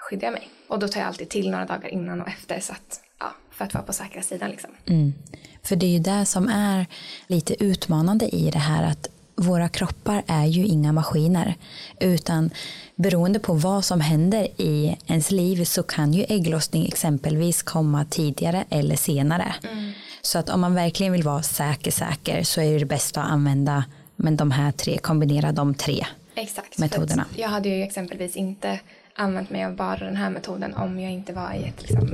[0.00, 0.48] skyddar jag mig.
[0.68, 3.64] Och då tar jag alltid till några dagar innan och efter så att, ja, för
[3.64, 4.70] att vara på säkra sidan liksom.
[5.62, 6.86] För det är ju det som är
[7.26, 11.54] lite utmanande i det här att våra kroppar är ju inga maskiner
[12.00, 12.50] utan
[13.02, 18.64] beroende på vad som händer i ens liv så kan ju ägglossning exempelvis komma tidigare
[18.70, 19.54] eller senare.
[20.22, 23.84] Så att om man verkligen vill vara säker säker så är det bäst att använda
[24.16, 26.06] men de här tre, kombinera de tre.
[26.34, 26.78] Exakt.
[26.78, 27.26] Metoderna.
[27.36, 28.80] Jag hade ju exempelvis inte
[29.14, 32.10] använt mig av bara den här metoden om jag inte var i ett liksom,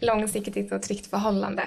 [0.00, 1.62] långsiktigt och tryggt förhållande.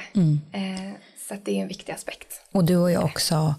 [0.52, 0.94] Eh,
[1.30, 2.28] så det är en viktig aspekt.
[2.52, 3.56] Och du har ju också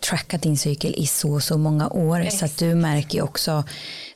[0.00, 3.64] trackat din cykel i så så många år så att du märker ju också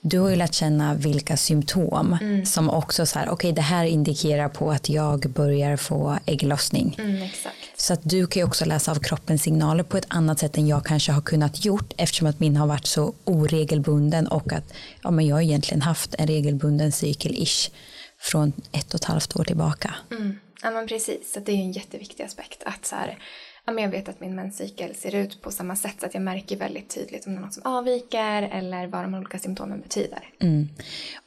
[0.01, 4.49] du har ju lärt känna vilka symptom som också så här okej det här indikerar
[4.49, 7.57] på att jag börjar få ägglossning Mm, exakt.
[7.77, 10.67] så att du kan ju också läsa av kroppens signaler på ett annat sätt än
[10.69, 15.11] jag kanske har kunnat gjort eftersom att min har varit så oregelbunden och att ja,
[15.11, 17.71] men jag har egentligen haft en regelbunden cykel ish
[18.21, 19.95] från ett och ett halvt år tillbaka.
[20.11, 20.39] Mm.
[20.63, 23.19] Ja men precis, så det är ju en jätteviktig aspekt att så här,
[23.65, 26.23] ja, men jag vet att min menscykel ser ut på samma sätt så att jag
[26.23, 30.29] märker väldigt tydligt om det är något som avviker eller vad de olika symptomen betyder.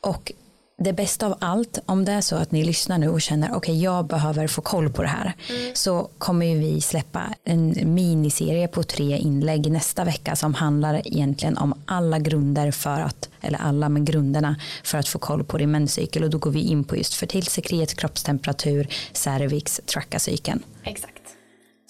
[0.01, 0.31] Och
[0.77, 3.83] det bästa av allt, om det är så att ni lyssnar nu och känner okej
[3.83, 5.33] jag behöver få koll på det här
[5.73, 11.57] så kommer ju vi släppa en miniserie på tre inlägg nästa vecka som handlar egentligen
[11.57, 15.71] om alla grunder för att, eller alla med grunderna för att få koll på din
[15.71, 20.63] menscykel och då går vi in på just fertilsekret, kroppstemperatur, cervix, tracka cykeln.
[20.83, 21.12] Exakt.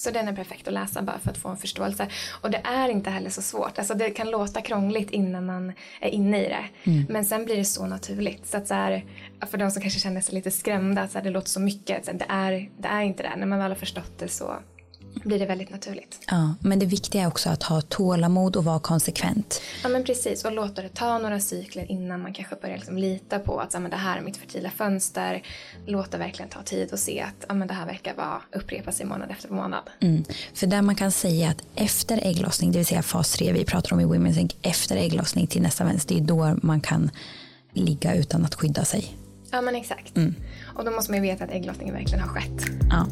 [0.03, 2.07] Så den är perfekt att läsa bara för att få en förståelse.
[2.41, 3.79] Och det är inte heller så svårt.
[3.79, 6.65] Alltså det kan låta krångligt innan man är inne i det.
[7.09, 8.47] Men sen blir det så naturligt.
[8.47, 9.05] Så att så här,
[9.51, 12.05] för de som kanske känner sig lite skrämda, så här, det låter så mycket.
[12.05, 13.35] Så det, är, det är inte det.
[13.37, 14.55] När man väl har förstått det så
[15.13, 16.19] blir det väldigt naturligt.
[16.27, 19.61] Ja, men det viktiga är också att ha tålamod och vara konsekvent.
[19.83, 23.39] Ja men precis och låta det ta några cykler innan man kanske börjar liksom lita
[23.39, 25.43] på att men det här är mitt fertila fönster.
[25.85, 29.05] Låt det verkligen ta tid och se att men det här verkar vara upprepa sig
[29.05, 29.89] månad efter månad.
[29.99, 30.23] Mm.
[30.53, 33.93] För där man kan säga att efter ägglossning, det vill säga fas 3 vi pratar
[33.93, 34.55] om i Women's Inc.
[34.61, 37.11] Efter ägglossning till nästa mens, det är då man kan
[37.73, 39.17] ligga utan att skydda sig.
[39.51, 40.13] Ja men exakt.
[40.75, 42.65] Och då måste man ju veta att ägglossningen verkligen har skett.
[42.89, 43.07] Ja.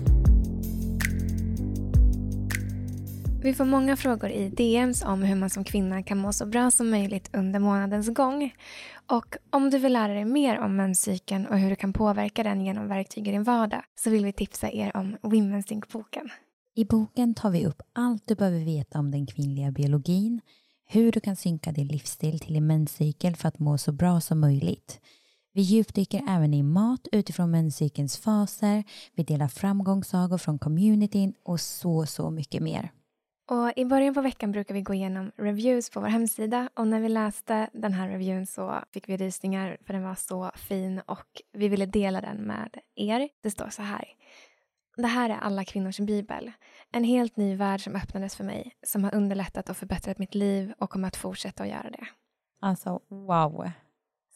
[3.43, 6.71] Vi får många frågor i DMs om hur man som kvinna kan må så bra
[6.71, 8.53] som möjligt under månadens gång.
[9.05, 12.61] Och om du vill lära dig mer om menscykeln och hur du kan påverka den
[12.61, 16.29] genom verktyg i din vardag så vill vi tipsa er om Women's Think-boken.
[16.75, 20.41] I boken tar vi upp allt du behöver veta om den kvinnliga biologin,
[20.85, 24.39] hur du kan synka din livsstil till din menscykel för att må så bra som
[24.39, 24.99] möjligt.
[25.53, 28.83] Vi djupdyker även i mat utifrån menscykelns faser,
[29.15, 32.91] vi delar framgångssagor från communityn och så, så mycket mer.
[33.51, 36.99] Och I början på veckan brukar vi gå igenom reviews på vår hemsida och när
[36.99, 41.41] vi läste den här reviewen så fick vi rysningar för den var så fin och
[41.51, 43.29] vi ville dela den med er.
[43.41, 44.05] Det står så här.
[44.97, 46.51] Det här är alla kvinnors bibel.
[46.91, 50.73] En helt ny värld som öppnades för mig som har underlättat och förbättrat mitt liv
[50.77, 52.07] och kommer att fortsätta att göra det.
[52.61, 53.71] Alltså wow.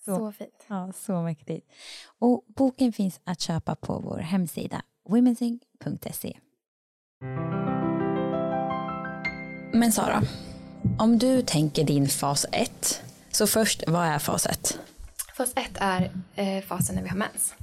[0.06, 0.65] Så, fint.
[0.67, 1.71] Ja, så mäktigt.
[2.19, 6.39] Och boken finns att köpa på vår hemsida womensync.se.
[9.71, 10.23] Men Sara,
[10.99, 13.01] om du tänker din fas 1,
[13.32, 14.80] så först, vad är fas 1?
[15.38, 17.54] Fas 1 är eh, fasen när vi har mens.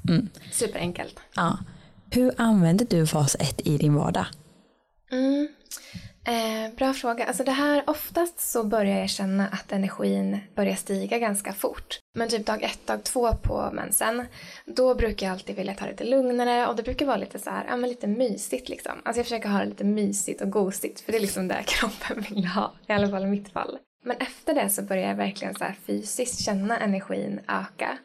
[0.52, 1.14] Superenkelt.
[1.34, 1.58] Ja.
[2.10, 4.26] Hur använder du fas 1 i din vardag?
[5.12, 5.48] Mm.
[6.24, 7.24] Eh, bra fråga.
[7.24, 11.98] Alltså det här, oftast så börjar jag känna att energin börjar stiga ganska fort.
[12.14, 14.26] Men typ dag ett, dag två på mensen,
[14.66, 17.50] då brukar jag alltid vilja ta det lite lugnare och det brukar vara lite så
[17.50, 18.92] här, ja men lite mysigt liksom.
[19.04, 22.24] Alltså jag försöker ha det lite mysigt och gosigt för det är liksom det kroppen
[22.28, 23.78] vill ha, i alla fall i mitt fall.
[24.04, 27.98] Men efter det så börjar jag verkligen så här fysiskt känna energin öka.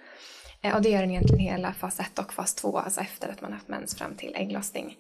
[0.62, 3.42] Eh, och det gör den egentligen hela fas ett och fas två, alltså efter att
[3.42, 4.98] man haft mens fram till ägglossning.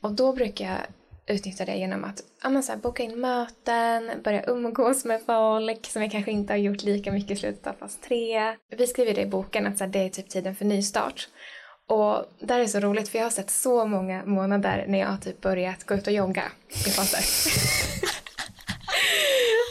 [0.00, 0.80] Och då brukar jag
[1.26, 5.86] utnyttja det genom att ja, men så här, boka in möten, börja umgås med folk
[5.86, 8.56] som jag kanske inte har gjort lika mycket i slutet av fas 3.
[8.76, 11.28] Vi skriver det i boken att så här, det är typ tiden för nystart.
[11.88, 15.16] Och där är så roligt för jag har sett så många månader när jag har
[15.16, 17.24] typ börjat gå ut och jogga i faser.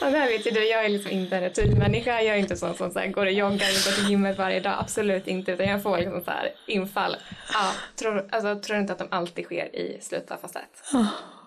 [0.06, 2.22] och det här vet ju du, jag är liksom inte en rutinmänniska.
[2.22, 4.60] Jag är inte sån som så här, går och joggar och går till gymmet varje
[4.60, 4.76] dag.
[4.80, 5.52] Absolut inte.
[5.52, 7.16] Utan jag får liksom så här infall.
[7.54, 10.62] Ja, tror, alltså, tror inte att de alltid sker i slutet av fas 1?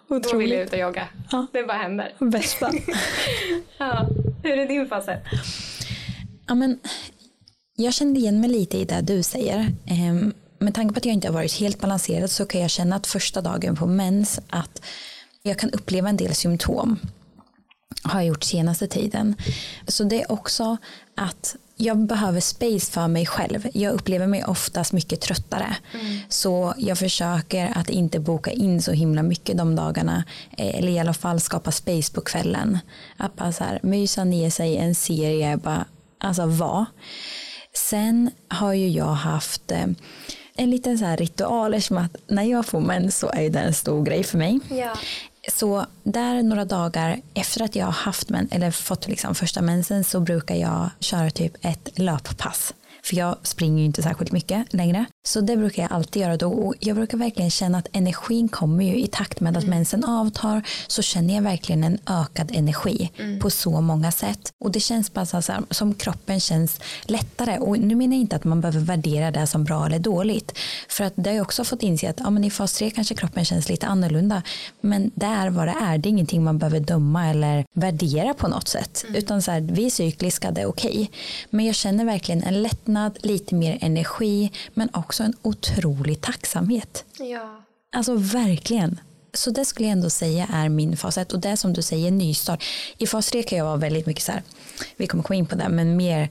[0.08, 1.08] Oh, Då vill jag ut och jogga.
[1.30, 1.46] Ja.
[1.52, 2.14] Det bara händer.
[2.18, 2.72] Bästa.
[3.78, 4.08] ja.
[4.42, 5.06] Hur är din fas
[6.46, 6.78] Ja, men,
[7.76, 9.72] jag känner igen mig lite i det du säger.
[10.10, 12.96] Um, med tanke på att jag inte har varit helt balanserad så kan jag känna
[12.96, 14.82] att första dagen på mens att
[15.42, 16.98] jag kan uppleva en del symptom
[18.02, 19.36] har jag gjort senaste tiden.
[19.86, 20.76] Så det är också
[21.14, 23.68] att jag behöver space för mig själv.
[23.72, 25.76] Jag upplever mig oftast mycket tröttare.
[25.94, 26.18] Mm.
[26.28, 30.24] Så jag försöker att inte boka in så himla mycket de dagarna.
[30.56, 32.78] Eh, eller i alla fall skapa space på kvällen.
[33.16, 35.56] Att bara så här, mysa ner sig i en serie.
[35.56, 35.84] Bara,
[36.18, 36.84] alltså vad.
[37.74, 39.86] Sen har ju jag haft eh,
[40.54, 43.74] en liten så här ritual som att när jag får mens så är det en
[43.74, 44.60] stor grej för mig.
[44.70, 44.94] Ja.
[45.48, 50.04] Så där några dagar efter att jag har haft men, eller fått liksom första mensen
[50.04, 52.74] så brukar jag köra typ ett löppass.
[53.02, 55.04] För jag springer ju inte särskilt mycket längre.
[55.26, 56.52] Så det brukar jag alltid göra då.
[56.52, 59.76] Och jag brukar verkligen känna att energin kommer ju i takt med att mm.
[59.76, 60.62] mensen avtar.
[60.86, 63.40] Så känner jag verkligen en ökad energi mm.
[63.40, 64.52] på så många sätt.
[64.64, 67.58] Och det känns bara så här, som kroppen känns lättare.
[67.58, 70.58] Och nu menar jag inte att man behöver värdera det som bra eller dåligt.
[70.88, 73.14] För att det har jag också fått inse att ja, men i fas 3 kanske
[73.14, 74.42] kroppen känns lite annorlunda.
[74.80, 75.98] Men det är vad det är.
[75.98, 79.04] Det är ingenting man behöver döma eller värdera på något sätt.
[79.04, 79.16] Mm.
[79.16, 80.90] Utan så här, vi är cykliska, det är okej.
[80.90, 81.08] Okay.
[81.50, 82.87] Men jag känner verkligen en lättnad,
[83.22, 84.50] lite mer energi.
[84.74, 87.04] Men också också en otrolig tacksamhet.
[87.18, 87.64] Ja.
[87.92, 89.00] Alltså verkligen.
[89.34, 92.10] Så det skulle jag ändå säga är min fas 1 och det som du säger
[92.10, 92.64] nystart.
[92.98, 94.42] I fas 3 kan jag vara väldigt mycket så här,
[94.96, 96.28] vi kommer komma in på det, men mer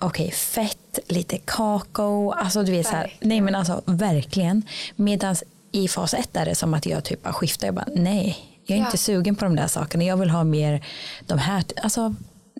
[0.00, 4.62] okej, okay, fett, lite kakao, alltså du vet så här, nej men alltså verkligen.
[4.96, 5.36] Medan
[5.72, 8.76] i fas 1 är det som att jag typ bara skiftar, jag bara nej, jag
[8.76, 8.86] är ja.
[8.86, 10.84] inte sugen på de där sakerna, jag vill ha mer
[11.26, 12.14] de här, alltså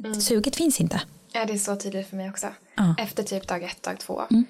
[0.04, 0.20] mm.
[0.20, 1.00] suget finns inte.
[1.32, 2.46] Ja, det är så tydligt för mig också.
[2.74, 2.94] Ja.
[2.98, 4.22] Efter typ dag ett, dag två.
[4.30, 4.44] Mm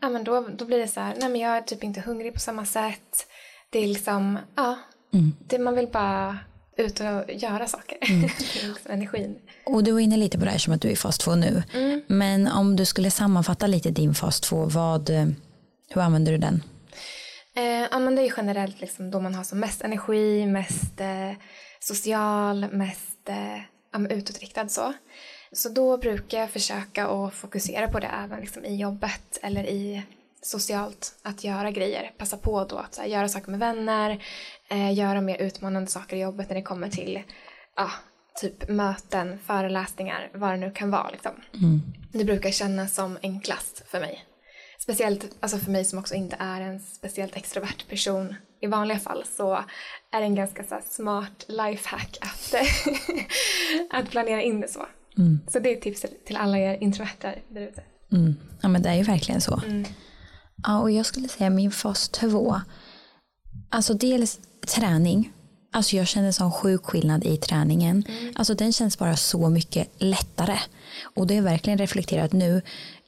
[0.00, 2.34] ja, men då, då blir det så här, nej men jag är typ inte hungrig
[2.34, 3.26] på samma sätt.
[3.70, 4.78] Det är liksom, ja,
[5.14, 5.34] mm.
[5.46, 6.38] det, man vill bara
[6.76, 7.98] ut och göra saker.
[8.00, 8.22] Mm.
[8.68, 9.38] liksom energin.
[9.66, 11.34] Och du var inne lite på det här som att du är i fas 2
[11.34, 11.62] nu.
[11.74, 12.02] Mm.
[12.06, 15.10] Men om du skulle sammanfatta lite din fas 2, vad,
[15.88, 16.62] hur använder du den?
[17.56, 21.32] Eh, ja, men det är generellt liksom då man har som mest energi, mest eh,
[21.80, 24.92] social, mest eh, utåtriktad så.
[25.56, 30.02] Så då brukar jag försöka att fokusera på det även liksom i jobbet eller i
[30.42, 32.12] socialt att göra grejer.
[32.18, 34.24] Passa på då att här, göra saker med vänner,
[34.68, 37.22] eh, göra mer utmanande saker i jobbet när det kommer till
[37.74, 37.90] ah,
[38.40, 41.10] typ möten, föreläsningar, vad det nu kan vara.
[41.10, 41.32] Liksom.
[41.54, 41.80] Mm.
[42.12, 44.24] Det brukar kännas som enklast för mig.
[44.78, 49.24] Speciellt alltså för mig som också inte är en speciellt extrovert person i vanliga fall
[49.36, 49.64] så
[50.10, 52.54] är det en ganska så smart lifehack att,
[53.90, 54.86] att planera in det så.
[55.18, 55.40] Mm.
[55.48, 57.82] Så det är tipset till alla er introverter där ute.
[58.12, 58.36] Mm.
[58.60, 59.60] Ja men det är ju verkligen så.
[59.66, 59.84] Mm.
[60.62, 62.60] Ja och jag skulle säga min fas 2.
[63.70, 65.32] Alltså dels träning.
[65.72, 68.04] Alltså jag känner sån sjuk skillnad i träningen.
[68.08, 68.32] Mm.
[68.36, 70.58] Alltså den känns bara så mycket lättare.
[71.02, 72.62] Och det är verkligen reflekterat nu.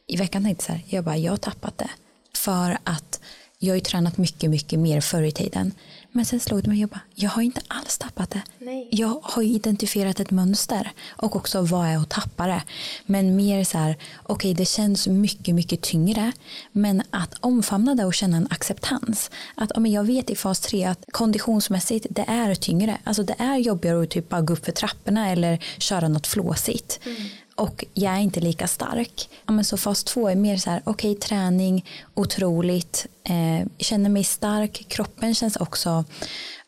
[0.06, 1.90] I veckan tänkte jag så här, jag bara jag har tappat det.
[2.36, 3.20] För att
[3.58, 5.72] jag har ju tränat mycket, mycket mer förr i tiden.
[6.12, 8.42] Men sen slog det mig, jag bara, jag har inte alls tappat det.
[8.58, 8.88] Nej.
[8.92, 12.62] Jag har identifierat ett mönster och också vad är att tappa det.
[13.06, 16.32] Men mer så här, okej okay, det känns mycket, mycket tyngre.
[16.72, 19.30] Men att omfamna det och känna en acceptans.
[19.54, 22.98] Att ja, jag vet i fas 3 att konditionsmässigt det är tyngre.
[23.04, 27.00] Alltså det är jobbigare att typ bara gå upp för trapporna eller köra något flåsigt.
[27.04, 27.16] Mm
[27.58, 29.30] och jag är inte lika stark.
[29.46, 34.10] Ja, men så fas två är mer så här, okej okay, träning, otroligt, eh, känner
[34.10, 36.04] mig stark, kroppen känns också,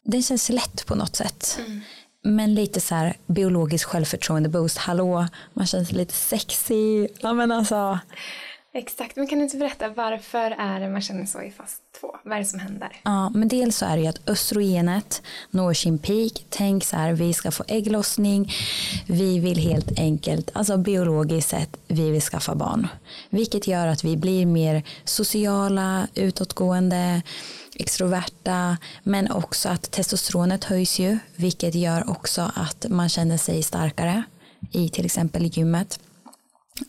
[0.05, 1.59] den känns lätt på något sätt.
[1.67, 1.81] Mm.
[2.23, 7.99] Men lite så här biologisk självförtroende boost, hallå, man känns lite sexy, ja men alltså.
[8.73, 12.17] Exakt, men kan du inte berätta varför är det man känner så i fas 2?
[12.25, 13.01] Vad är det som händer?
[13.03, 16.45] Ja, men dels så är det ju att östrogenet når sin peak.
[16.49, 18.53] Tänk så här, vi ska få ägglossning.
[19.09, 22.89] Vi vill helt enkelt, alltså biologiskt sett, vi vill skaffa barn.
[23.31, 27.23] Vilket gör att vi blir mer sociala, utåtgående,
[27.77, 34.23] extroverta, men också att testosteronet höjs ju, vilket gör också att man känner sig starkare
[34.73, 36.01] i till exempel gymmet.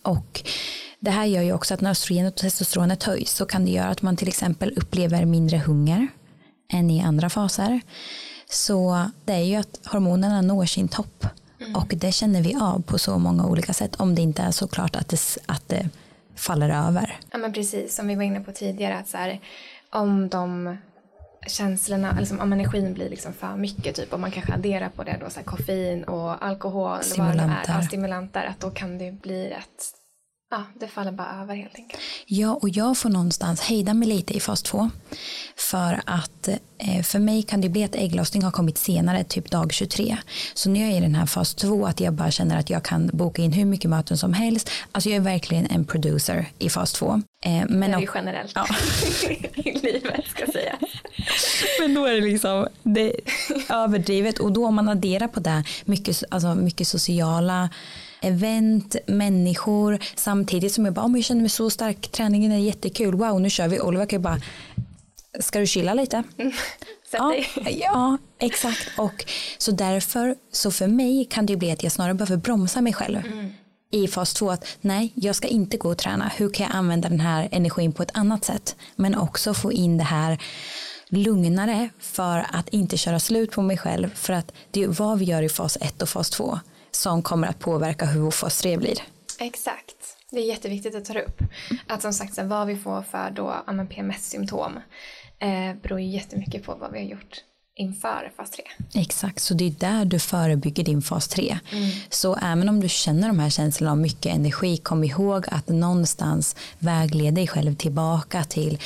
[0.04, 0.44] Och
[1.02, 3.90] det här gör ju också att när östrogenet och testosteronet höjs så kan det göra
[3.90, 6.08] att man till exempel upplever mindre hunger
[6.74, 7.82] än i andra faser.
[8.50, 11.26] Så det är ju att hormonerna når sin topp
[11.60, 11.76] mm.
[11.76, 14.68] och det känner vi av på så många olika sätt om det inte är så
[14.68, 15.90] klart att det, att det
[16.36, 17.20] faller över.
[17.32, 19.40] Ja men precis, som vi var inne på tidigare att så här,
[19.90, 20.78] om de
[21.48, 25.18] känslorna, liksom, om energin blir liksom för mycket, typ om man kanske adderar på det
[25.22, 27.48] då så här, koffein och alkohol, stimulanter.
[27.48, 30.01] Vad det är, ja, stimulanter, att då kan det bli rätt
[30.54, 32.02] Ja, det faller bara över helt enkelt.
[32.26, 34.90] Ja, och jag får någonstans hejda mig lite i fas 2.
[35.56, 39.74] För att eh, för mig kan det bli att ägglossning har kommit senare, typ dag
[39.74, 40.18] 23.
[40.54, 43.10] Så jag är i den här fas 2, att jag bara känner att jag kan
[43.14, 44.70] boka in hur mycket möten som helst.
[44.92, 47.22] Alltså jag är verkligen en producer i fas 2.
[47.46, 48.66] Eh, men det är ju generellt ja.
[49.56, 50.78] i livet ska säga.
[51.80, 53.14] Men då är det liksom det
[53.70, 57.70] överdrivet och då om man adderar på det mycket, alltså mycket sociala
[58.22, 63.16] event, människor samtidigt som jag bara, oh, jag känner mig så stark, träningen är jättekul,
[63.16, 63.80] wow nu kör vi.
[63.80, 64.42] Oliver kan ju bara,
[65.40, 66.24] ska du chilla lite?
[67.14, 67.44] Mm.
[67.56, 68.88] Ja, ja, exakt.
[68.98, 69.26] Och
[69.58, 72.94] så därför, så för mig kan det ju bli att jag snarare behöver bromsa mig
[72.94, 73.18] själv.
[73.18, 73.52] Mm
[73.92, 76.32] i fas 2 att nej, jag ska inte gå och träna.
[76.36, 78.76] Hur kan jag använda den här energin på ett annat sätt?
[78.96, 80.38] Men också få in det här
[81.10, 84.16] lugnare för att inte köra slut på mig själv.
[84.16, 86.60] För att det är vad vi gör i fas 1 och fas 2
[86.92, 89.02] som kommer att påverka hur vår fas 3 blir.
[89.40, 90.18] Exakt.
[90.32, 91.40] Det är jätteviktigt att ta upp.
[91.88, 93.56] Att som sagt vad vi får för då,
[93.90, 94.80] PMS-symptom
[95.40, 97.44] eh, beror ju jättemycket på vad vi har gjort
[97.76, 98.64] inför fas 3.
[98.94, 101.60] Exakt, så det är där du förebygger din fas 3.
[101.72, 101.90] Mm.
[102.10, 106.56] Så även om du känner de här känslorna av mycket energi, kom ihåg att någonstans
[106.80, 108.80] vägleda dig själv tillbaka till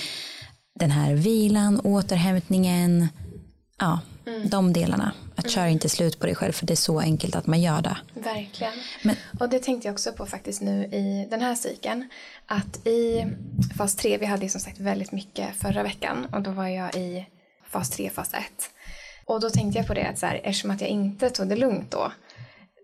[0.79, 3.07] den här vilan, återhämtningen,
[3.79, 4.49] ja, mm.
[4.49, 5.13] de delarna.
[5.35, 7.81] Att köra inte slut på dig själv för det är så enkelt att man gör
[7.81, 7.97] det.
[8.13, 8.73] Verkligen.
[9.03, 12.09] Men, och det tänkte jag också på faktiskt nu i den här cykeln.
[12.45, 13.25] Att i
[13.77, 16.95] fas 3, vi hade ju som sagt väldigt mycket förra veckan och då var jag
[16.95, 17.27] i
[17.69, 18.43] fas 3, fas 1.
[19.25, 21.55] Och då tänkte jag på det att så här, eftersom att jag inte tog det
[21.55, 22.11] lugnt då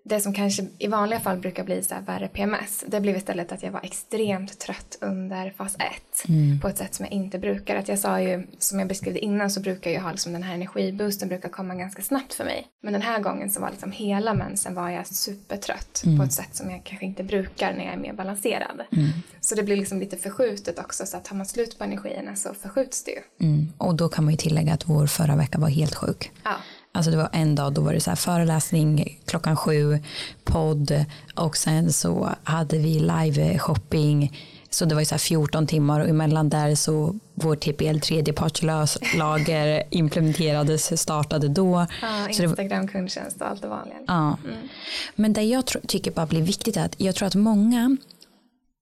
[0.04, 3.52] det som kanske i vanliga fall brukar bli så här värre PMS, det blev istället
[3.52, 5.82] att jag var extremt trött under fas 1
[6.30, 6.60] mm.
[6.60, 7.76] på ett sätt som jag inte brukar.
[7.76, 10.54] Att jag sa ju, som jag beskrev innan, så brukar jag ha liksom den här
[10.54, 12.68] energiboosten brukar komma ganska snabbt för mig.
[12.84, 16.18] Men den här gången så var liksom hela mensen var jag supertrött mm.
[16.18, 18.82] på ett sätt som jag kanske inte brukar när jag är mer balanserad.
[18.92, 19.10] Mm.
[19.42, 22.54] Så det blir liksom lite förskjutet också, så att tar man slut på energierna så
[22.54, 23.48] förskjuts det ju.
[23.48, 23.74] Mm.
[23.78, 26.32] Och då kan man ju tillägga att vår förra vecka var helt sjuk.
[26.44, 26.56] Ja.
[26.94, 30.00] Alltså det var en dag, då var det så här föreläsning klockan sju,
[30.44, 34.40] podd och sen så hade vi live shopping.
[34.70, 39.84] Så det var ju så här 14 timmar och emellan där så vår TPL tredjepartslager
[39.90, 41.86] implementerades, startade då.
[42.02, 43.98] Ja, Instagram kundtjänst och allt det vanliga.
[44.08, 44.38] Ja.
[44.46, 44.68] Mm.
[45.16, 47.98] Men det jag tycker bara blir viktigt är att jag tror att många,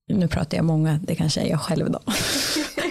[0.08, 2.00] nu pratar jag många, det kanske är jag själv då.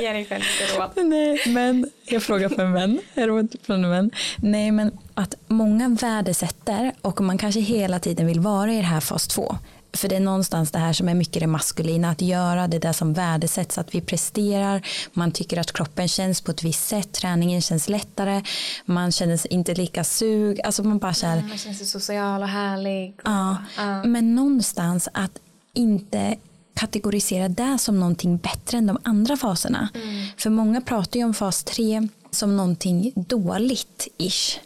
[0.00, 1.06] Ge dig själv lite råd.
[1.08, 3.00] Nej, men jag frågar för en vän.
[3.14, 4.10] Råd från en vän.
[4.36, 9.00] Nej, men att många värdesätter och man kanske hela tiden vill vara i det här
[9.00, 9.56] fas 2.
[9.94, 12.92] För det är någonstans det här som är mycket det maskulina att göra, det där
[12.92, 17.60] som värdesätts, att vi presterar, man tycker att kroppen känns på ett visst sätt, träningen
[17.62, 18.42] känns lättare,
[18.84, 21.36] man känner sig inte lika sug, alltså man bara känner.
[21.36, 23.14] Mm, man känner sig social och härlig.
[23.14, 25.38] Och, ja, ja, men någonstans att
[25.74, 26.36] inte
[26.74, 29.88] kategorisera det som någonting bättre än de andra faserna.
[29.94, 30.26] Mm.
[30.36, 34.58] För många pratar ju om fas 3 som någonting dåligt-ish.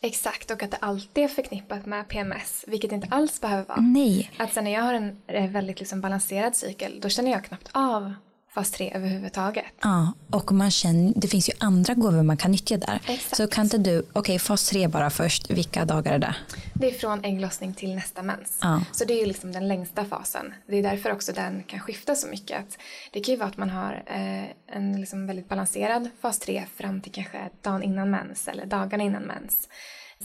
[0.00, 3.80] Exakt, och att det alltid är förknippat med PMS, vilket det inte alls behöver vara.
[3.80, 4.30] Nej.
[4.36, 7.68] Att sen när jag har en eh, väldigt liksom balanserad cykel, då känner jag knappt
[7.72, 8.14] av
[8.54, 9.72] fas 3 överhuvudtaget.
[9.82, 13.00] Ja, och man känner, det finns ju andra gåvor man kan nyttja där.
[13.06, 13.36] Exakt.
[13.36, 16.36] Så kan inte du, okej okay, fas 3 bara först, vilka dagar är det?
[16.74, 18.58] Det är från ägglossning till nästa mens.
[18.62, 18.82] Ja.
[18.92, 20.54] Så det är liksom den längsta fasen.
[20.66, 22.58] Det är därför också den kan skifta så mycket.
[22.58, 22.78] Att
[23.12, 27.00] det kan ju vara att man har eh, en liksom väldigt balanserad fas 3 fram
[27.00, 29.68] till kanske dagen innan mens eller dagarna innan mens.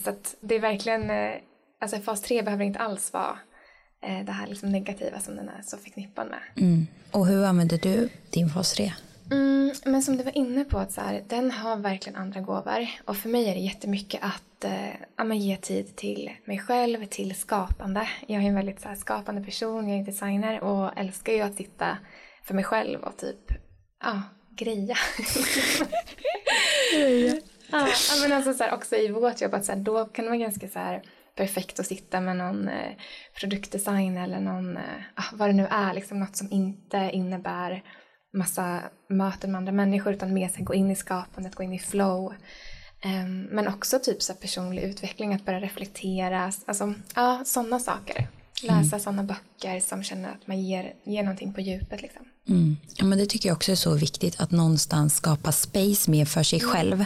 [0.04, 1.32] Så att det är verkligen, eh,
[1.82, 3.38] alltså fas 3 behöver inte alls vara
[4.02, 6.40] det här liksom negativa som den är så förknippad med.
[6.56, 6.88] Mm.
[7.12, 8.94] Och hur använder du din fas 3?
[9.32, 12.88] Mm, men som du var inne på, att så här, den har verkligen andra gåvor.
[13.06, 18.10] Och för mig är det jättemycket att eh, ge tid till mig själv, till skapande.
[18.28, 21.56] Jag är en väldigt så här, skapande person, jag är designer och älskar ju att
[21.56, 21.98] sitta
[22.44, 23.52] för mig själv och typ
[24.04, 24.22] ja,
[24.56, 24.98] greja.
[26.96, 27.42] greja.
[27.72, 27.88] ja,
[28.22, 30.68] men alltså så här, också i vårt jobb, att så här, då kan vara ganska
[30.68, 31.02] så här
[31.40, 32.92] perfekt att sitta med någon eh,
[33.40, 34.84] produktdesign eller någon, eh,
[35.16, 37.84] ah, vad det nu är, liksom något som inte innebär
[38.34, 41.80] massa möten med andra människor utan mer så gå in i skapandet, gå in i
[41.80, 42.34] flow.
[43.06, 48.28] Um, men också typ så personlig utveckling, att börja reflektera, alltså ja, sådana saker.
[48.62, 49.00] Läsa mm.
[49.00, 52.26] sådana böcker som känner att man ger, ger någonting på djupet liksom.
[52.50, 52.78] Mm.
[52.96, 56.44] Ja, men det tycker jag också är så viktigt att någonstans skapa space mer för
[56.44, 56.72] sig mm.
[56.72, 57.06] själv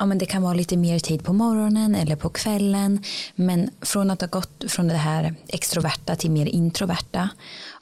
[0.00, 3.02] ja, men det kan vara lite mer tid på morgonen eller på kvällen.
[3.34, 7.28] Men från att ha gått från det här extroverta till mer introverta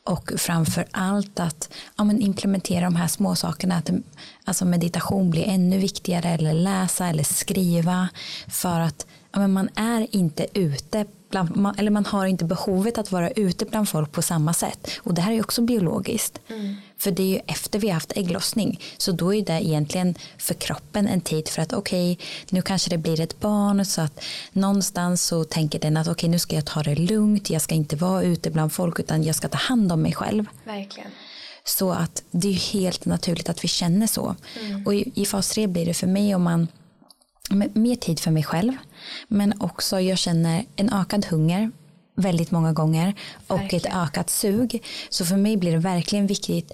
[0.05, 3.77] och framför allt att ja, men implementera de här små sakerna.
[3.77, 3.91] Att
[4.45, 8.09] alltså meditation blir ännu viktigare eller läsa eller skriva
[8.49, 12.99] för att ja, men man är inte ute bland, man, eller man har inte behovet
[12.99, 14.91] att vara ute bland folk på samma sätt.
[14.99, 16.41] Och det här är också biologiskt.
[16.49, 16.77] Mm.
[16.99, 18.81] För det är ju efter vi har haft ägglossning.
[18.97, 22.91] Så då är det egentligen för kroppen en tid för att okej, okay, nu kanske
[22.91, 23.85] det blir ett barn.
[23.85, 27.51] Så att någonstans så tänker den att okej, okay, nu ska jag ta det lugnt.
[27.51, 30.47] Jag ska inte vara ute bland folk utan jag ska ta hand om mig själv.
[30.65, 31.11] Verkligen.
[31.65, 34.37] Så att det är helt naturligt att vi känner så.
[34.61, 34.87] Mm.
[34.87, 36.69] Och i, i fas 3 blir det för mig om man
[37.51, 38.73] mer tid för mig själv.
[39.29, 41.71] Men också jag känner en ökad hunger
[42.15, 43.15] väldigt många gånger
[43.47, 43.93] och verkligen.
[43.93, 44.85] ett ökat sug.
[45.11, 46.73] Så för mig blir det verkligen viktigt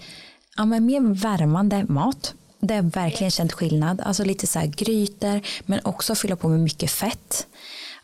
[0.56, 2.34] ja, men mer värmande mat.
[2.60, 4.00] Det har verkligen känt skillnad.
[4.00, 7.46] Alltså lite så här grytor men också fylla på med mycket fett.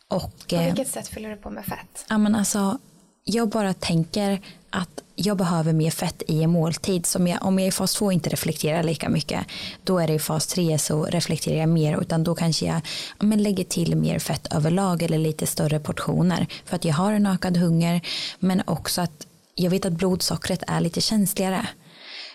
[0.08, 2.06] Och, på vilket eh, sätt fyller du på med fett?
[2.08, 2.78] Ja, men alltså,
[3.24, 4.40] jag bara tänker
[4.70, 7.06] att jag behöver mer fett i en måltid.
[7.06, 9.46] Som jag, om jag i fas 2 inte reflekterar lika mycket,
[9.84, 12.00] då är det i fas 3 så reflekterar jag mer.
[12.00, 12.80] Utan då kanske jag
[13.18, 16.46] men lägger till mer fett överlag eller lite större portioner.
[16.64, 18.00] För att jag har en ökad hunger,
[18.38, 21.66] men också att jag vet att blodsockret är lite känsligare.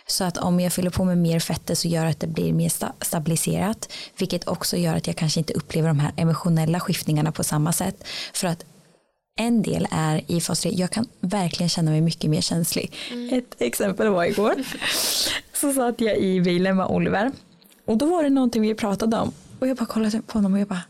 [0.08, 2.72] Så att om jag fyller på med mer fetter så gör att det blir mer
[3.06, 3.92] stabiliserat.
[4.18, 8.04] Vilket också gör att jag kanske inte upplever de här emotionella skiftningarna på samma sätt.
[8.34, 8.66] För att
[9.40, 12.94] en del är i fas 3, jag kan verkligen känna mig mycket mer känslig.
[13.12, 13.40] Mm.
[13.40, 14.54] Ett exempel var igår.
[15.54, 17.32] Så satt jag i bilen med Oliver
[17.86, 20.60] och då var det någonting vi pratade om och jag bara kollade på honom och
[20.60, 20.82] jag bara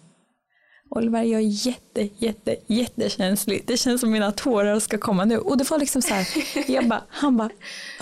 [0.90, 3.64] Oliver, jag är jätte, jätte, jättekänslig.
[3.68, 5.38] Det känns som mina tårar ska komma nu.
[5.38, 6.28] Och det var liksom så här,
[6.72, 7.50] jag bara, han bara,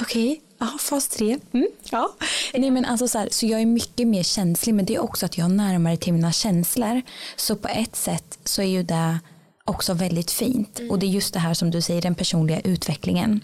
[0.02, 2.14] okej, okay, ja, fas 3, mm, ja.
[2.54, 5.26] Nej men alltså så här, så jag är mycket mer känslig, men det är också
[5.26, 7.02] att jag har närmare till mina känslor.
[7.36, 9.20] Så på ett sätt så är ju det
[9.66, 10.80] också väldigt fint.
[10.80, 10.92] Mm.
[10.92, 13.42] Och det är just det här som du säger, den personliga utvecklingen.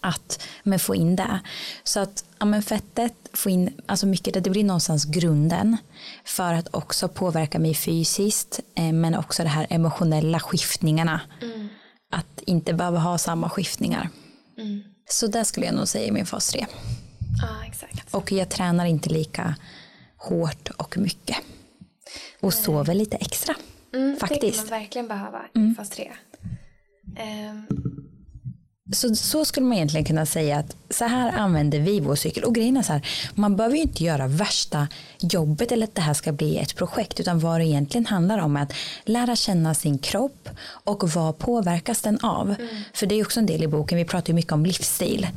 [0.00, 1.40] Att men få in det.
[1.84, 5.76] Så att ja, men fettet, få in, alltså mycket det, det blir någonstans grunden.
[6.24, 8.60] För att också påverka mig fysiskt.
[8.74, 11.20] Eh, men också det här emotionella skiftningarna.
[11.42, 11.68] Mm.
[12.12, 14.08] Att inte behöva ha samma skiftningar.
[14.58, 14.82] Mm.
[15.10, 16.66] Så det skulle jag nog säga i min fas 3.
[17.42, 18.14] Ah, exakt.
[18.14, 19.54] Och jag tränar inte lika
[20.16, 21.36] hårt och mycket.
[22.40, 22.62] Och Nej.
[22.64, 23.54] sover lite extra.
[23.94, 24.42] Mm, Faktiskt.
[24.42, 25.74] Det kan man verkligen behöva i mm.
[25.74, 26.12] fas 3.
[27.06, 27.16] Um.
[27.16, 27.66] Ehm.
[28.92, 32.44] Så, så skulle man egentligen kunna säga att så här använder vi vår cykel.
[32.44, 34.88] Och grejen är så här, man behöver ju inte göra värsta
[35.20, 37.20] jobbet eller att det här ska bli ett projekt.
[37.20, 38.72] Utan vad det egentligen handlar om är att
[39.04, 42.54] lära känna sin kropp och vad påverkas den av.
[42.58, 42.82] Mm.
[42.94, 45.28] För det är också en del i boken, vi pratar ju mycket om livsstil.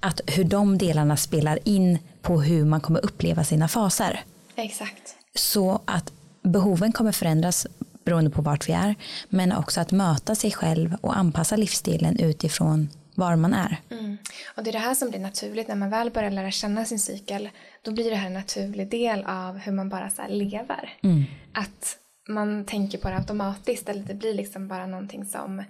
[0.00, 4.24] Att hur de delarna spelar in på hur man kommer uppleva sina faser.
[4.56, 5.14] Exakt.
[5.34, 6.12] Så att
[6.42, 7.66] behoven kommer förändras
[8.04, 8.94] beroende på vart vi är.
[9.28, 13.80] Men också att möta sig själv och anpassa livsstilen utifrån var man är.
[13.90, 14.18] Mm.
[14.56, 16.98] Och det är det här som blir naturligt när man väl börjar lära känna sin
[16.98, 17.48] cykel.
[17.82, 20.94] Då blir det här en naturlig del av hur man bara så lever.
[21.02, 21.24] Mm.
[21.52, 25.64] Att man tänker på det automatiskt eller det blir liksom bara någonting som,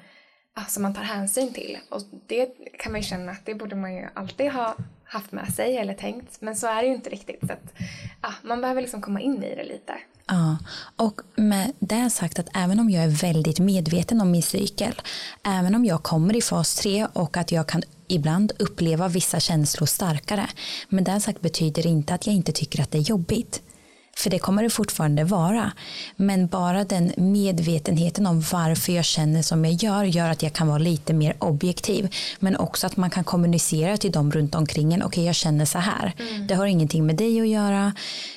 [0.68, 1.78] som man tar hänsyn till.
[1.88, 2.46] Och det
[2.78, 5.94] kan man ju känna att det borde man ju alltid ha haft med sig eller
[5.94, 6.40] tänkt.
[6.40, 7.40] Men så är det ju inte riktigt.
[7.46, 7.74] Så att,
[8.22, 9.94] ja, man behöver liksom komma in i det lite.
[10.26, 10.58] Ja,
[10.96, 15.02] och med det sagt att även om jag är väldigt medveten om min cykel,
[15.42, 19.86] även om jag kommer i fas 3 och att jag kan ibland uppleva vissa känslor
[19.86, 20.46] starkare,
[20.88, 23.62] men det sagt betyder inte att jag inte tycker att det är jobbigt.
[24.16, 25.72] För det kommer det fortfarande vara.
[26.16, 30.68] Men bara den medvetenheten om varför jag känner som jag gör gör att jag kan
[30.68, 32.14] vara lite mer objektiv.
[32.38, 35.02] Men också att man kan kommunicera till dem runt omkring en.
[35.02, 36.12] Okej, okay, jag känner så här.
[36.18, 36.46] Mm.
[36.46, 37.92] Det har ingenting med dig att göra.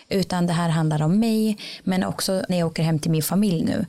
[0.10, 1.58] Utan det här handlar om mig.
[1.84, 3.86] Men också när jag åker hem till min familj nu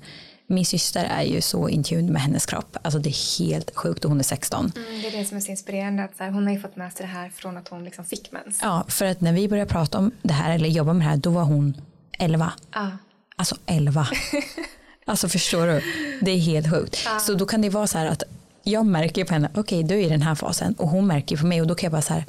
[0.46, 2.76] min syster är ju så in med hennes kropp.
[2.82, 4.72] Alltså det är helt sjukt och hon är 16.
[4.76, 6.04] Mm, det är det som är så inspirerande.
[6.04, 8.04] Att så här, hon har ju fått med sig det här från att hon liksom
[8.04, 8.58] fick mens.
[8.62, 11.16] Ja, för att när vi började prata om det här eller jobba med det här
[11.16, 11.80] då var hon
[12.18, 12.52] 11.
[12.70, 12.88] Ah.
[13.36, 14.08] Alltså 11.
[15.04, 15.82] alltså förstår du?
[16.20, 17.08] Det är helt sjukt.
[17.08, 17.18] Ah.
[17.18, 18.22] Så då kan det vara så här att
[18.62, 21.36] jag märker på henne, okej okay, du är i den här fasen och hon märker
[21.36, 22.24] på mig och då kan jag bara så här,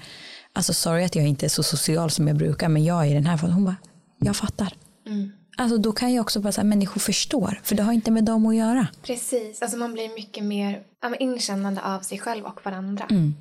[0.54, 3.14] alltså sorry att jag inte är så social som jag brukar men jag är i
[3.14, 3.54] den här fasen.
[3.54, 3.76] Hon bara,
[4.20, 4.74] jag fattar.
[5.08, 5.32] Mm.
[5.58, 7.60] Alltså då kan jag också bara säga att människor förstår.
[7.64, 8.88] För det har inte med dem att göra.
[9.02, 10.84] Precis, alltså man blir mycket mer
[11.20, 13.06] inkännande av sig själv och varandra.
[13.10, 13.36] Mm.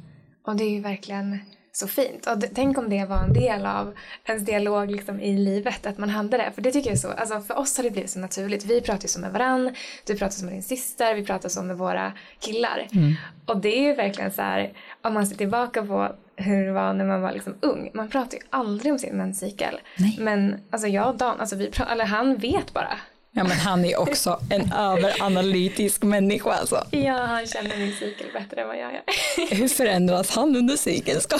[0.46, 1.38] Och det är ju verkligen
[1.72, 2.26] så fint.
[2.26, 3.94] Och tänk om det var en del av
[4.24, 6.52] ens dialog liksom i livet, att man hade det.
[6.54, 8.64] För det tycker jag är så, alltså för oss har det blivit så naturligt.
[8.64, 9.74] Vi pratar ju så med varann,
[10.06, 12.88] du pratar så med din syster, vi pratar så med våra killar.
[12.92, 13.14] Mm.
[13.46, 16.92] Och det är ju verkligen så här, om man ser tillbaka på hur det var
[16.92, 17.90] när man var liksom ung.
[17.94, 19.80] Man pratar ju aldrig om sin menscykel.
[20.18, 22.98] Men alltså jag och Dan, alltså vi pratar, eller han vet bara.
[23.30, 26.84] Ja men han är också en överanalytisk människa alltså.
[26.90, 29.02] Ja han känner min cykel bättre än vad jag gör.
[29.56, 31.20] Hur förändras han under cykeln?
[31.20, 31.38] Ska...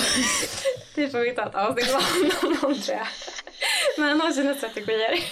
[0.95, 2.03] Det får vi ta ett avsnitt av
[2.43, 3.07] honom tror jag.
[3.99, 5.25] Men han har sina strategier.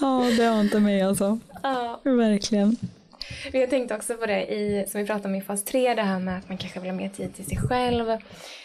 [0.00, 1.38] Ja det har inte mig alltså.
[1.62, 2.00] Ja.
[2.02, 2.76] Verkligen.
[3.52, 6.18] Jag tänkte också på det i, som vi pratade om i fas 3, det här
[6.18, 8.10] med att man kanske vill ha mer tid till sig själv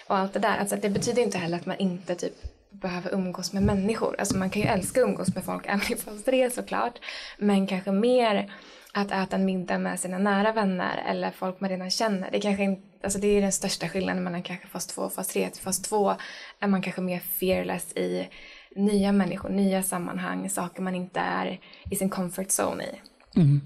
[0.08, 0.58] och allt det där.
[0.58, 2.34] Alltså det betyder inte heller att man inte typ
[2.70, 4.16] behöver umgås med människor.
[4.20, 7.00] Alltså man kan ju älska att umgås med folk även i fas 3 såklart.
[7.38, 8.52] Men kanske mer
[8.94, 12.32] att äta en middag med sina nära vänner eller folk man redan känner.
[12.32, 15.28] Det, kanske inte, alltså det är den största skillnaden mellan kanske fas 2 och fas
[15.28, 15.50] 3.
[15.50, 16.16] Till fas 2
[16.60, 18.30] är man kanske mer fearless i
[18.76, 21.60] nya människor, nya sammanhang, saker man inte är
[21.92, 23.11] i sin comfort zone i.
[23.36, 23.62] Mm.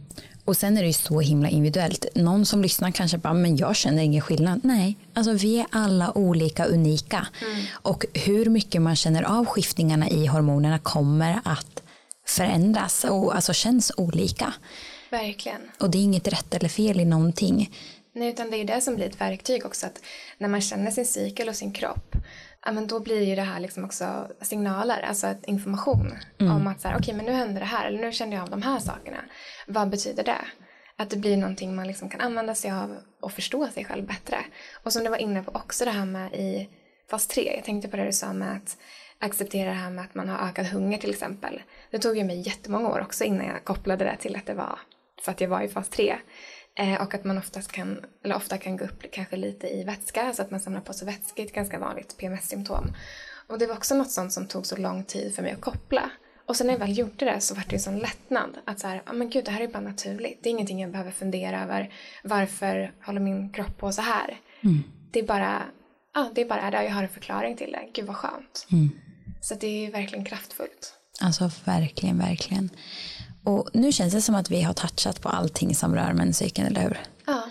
[0.46, 2.06] Och sen är det ju så himla individuellt.
[2.16, 4.60] Någon som lyssnar kanske bara, men jag känner ingen skillnad.
[4.64, 7.28] Nej, alltså vi är alla olika, unika.
[7.42, 7.66] Mm.
[7.72, 11.84] Och hur mycket man känner av skiftningarna i hormonerna kommer att
[12.28, 14.54] förändras och alltså känns olika.
[15.12, 15.62] Verkligen.
[15.80, 17.72] Och det är inget rätt eller fel i någonting.
[18.16, 19.86] Nej, utan det är det som blir ett verktyg också.
[19.86, 20.00] Att
[20.38, 22.16] när man känner sin cykel och sin kropp
[22.66, 26.56] ja, men då blir ju det här liksom också signaler, alltså information mm.
[26.56, 28.44] om att så här, okej okay, men nu händer det här eller nu kände jag
[28.44, 29.18] av de här sakerna.
[29.68, 30.46] Vad betyder det?
[30.98, 34.38] Att det blir någonting man liksom kan använda sig av och förstå sig själv bättre.
[34.84, 36.70] Och som du var inne på också det här med i
[37.10, 38.78] fas 3, jag tänkte på det du sa med att
[39.20, 41.62] acceptera det här med att man har ökad hunger till exempel.
[41.92, 44.80] Det tog ju mig jättemånga år också innan jag kopplade det till att det var
[45.22, 46.18] för att jag var i fas 3.
[46.76, 50.34] Eh, och att man oftast kan, eller ofta kan gå upp kanske lite i vätska,
[50.34, 52.94] så att man samlar på sig vätska är ett ganska vanligt PMS-symptom.
[53.48, 56.10] Och det var också något sånt som tog så lång tid för mig att koppla.
[56.46, 58.58] Och sen när jag väl gjorde det så var det en sån lättnad.
[58.66, 60.40] Att så här, ja men gud det här är bara naturligt.
[60.44, 61.94] Det är ingenting jag behöver fundera över.
[62.24, 64.40] Varför håller min kropp på så här?
[64.62, 64.84] Mm.
[65.12, 65.62] Det är bara,
[66.14, 67.90] ja det är bara där jag har en förklaring till det.
[67.94, 68.68] Gud vad skönt.
[68.72, 68.90] Mm.
[69.42, 70.94] Så det är verkligen kraftfullt.
[71.22, 72.70] Alltså verkligen, verkligen.
[73.46, 76.82] Och nu känns det som att vi har touchat på allting som rör menscykeln, eller
[76.82, 77.00] hur?
[77.26, 77.44] Ja.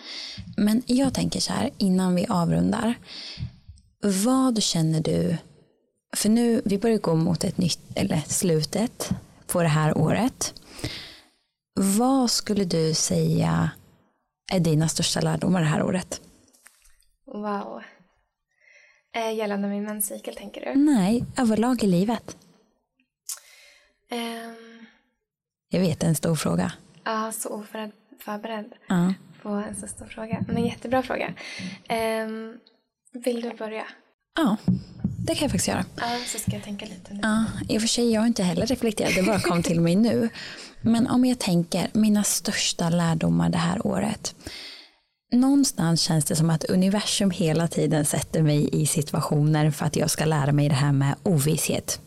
[0.56, 2.94] Men jag tänker så här, innan vi avrundar.
[4.24, 5.36] Vad känner du,
[6.16, 9.10] för nu, vi börjar gå mot ett nytt, eller slutet
[9.46, 10.54] på det här året.
[11.74, 13.70] Vad skulle du säga
[14.52, 16.20] är dina största lärdomar det här året?
[17.26, 17.82] Wow.
[19.16, 20.80] Eh, gällande min menscykel tänker du?
[20.80, 22.36] Nej, överlag i livet.
[24.10, 24.63] Um
[25.74, 26.72] jag vet, en stor fråga.
[27.04, 29.14] Ja, så oförberedd ja.
[29.42, 30.44] på en så stor fråga.
[30.48, 31.34] Men jättebra fråga.
[32.24, 32.58] Um,
[33.24, 33.84] vill du börja?
[34.36, 34.56] Ja,
[35.26, 35.84] det kan jag faktiskt göra.
[35.96, 37.20] Ja, så ska jag tänka lite nu.
[37.22, 39.96] Ja, I och för sig, jag har inte heller reflekterat, det bara kom till mig
[39.96, 40.28] nu.
[40.80, 44.34] Men om jag tänker mina största lärdomar det här året.
[45.32, 50.10] Någonstans känns det som att universum hela tiden sätter mig i situationer för att jag
[50.10, 52.00] ska lära mig det här med ovisshet.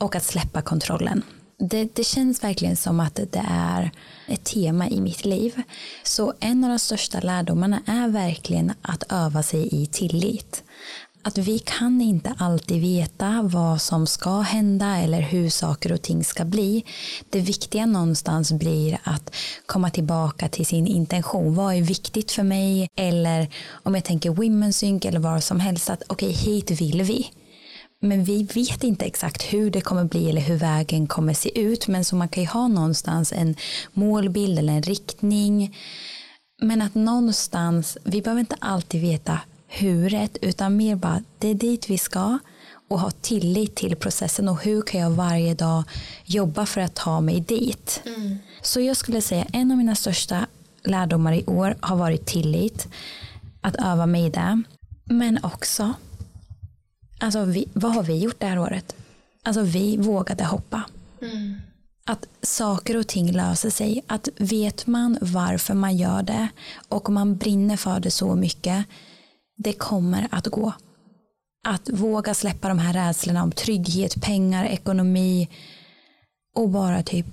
[0.00, 1.22] Och att släppa kontrollen
[1.58, 3.90] det, det känns verkligen som att det är
[4.26, 5.62] ett tema i mitt liv.
[6.02, 10.62] Så en av de största lärdomarna är verkligen att öva sig i tillit.
[11.22, 16.24] Att vi kan inte alltid veta vad som ska hända eller hur saker och ting
[16.24, 16.84] ska bli.
[17.30, 19.34] Det viktiga någonstans blir att
[19.66, 21.54] komma tillbaka till sin intention.
[21.54, 22.88] Vad är viktigt för mig?
[22.96, 25.90] Eller om jag tänker Women's Sync eller vad som helst.
[25.90, 27.30] Att okej, okay, hit vill vi.
[28.00, 31.88] Men vi vet inte exakt hur det kommer bli eller hur vägen kommer se ut.
[31.88, 33.54] Men så man kan ju ha någonstans en
[33.92, 35.76] målbild eller en riktning.
[36.62, 41.90] Men att någonstans, vi behöver inte alltid veta huret utan mer bara det är dit
[41.90, 42.38] vi ska
[42.88, 45.84] och ha tillit till processen och hur kan jag varje dag
[46.24, 48.02] jobba för att ta mig dit.
[48.06, 48.38] Mm.
[48.62, 50.46] Så jag skulle säga en av mina största
[50.84, 52.88] lärdomar i år har varit tillit,
[53.60, 54.62] att öva mig i det.
[55.04, 55.94] Men också
[57.18, 58.96] Alltså vi, vad har vi gjort det här året?
[59.42, 60.82] Alltså vi vågade hoppa.
[61.22, 61.60] Mm.
[62.04, 64.02] Att saker och ting löser sig.
[64.06, 66.48] Att vet man varför man gör det
[66.88, 68.84] och man brinner för det så mycket.
[69.56, 70.72] Det kommer att gå.
[71.68, 75.48] Att våga släppa de här rädslorna om trygghet, pengar, ekonomi
[76.54, 77.26] och bara typ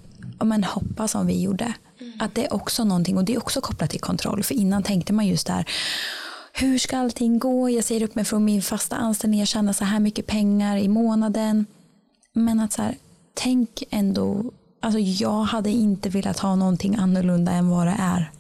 [0.43, 1.73] men hoppa som vi gjorde.
[1.99, 2.13] Mm.
[2.19, 4.43] Att det är också någonting och det är också kopplat till kontroll.
[4.43, 5.65] För innan tänkte man just där
[6.57, 7.69] hur ska allting gå?
[7.69, 10.87] Jag säger upp mig från min fasta anställning, jag tjänar så här mycket pengar i
[10.87, 11.65] månaden.
[12.33, 12.95] Men att så här,
[13.33, 18.31] tänk ändå, alltså jag hade inte velat ha någonting annorlunda än vad det är.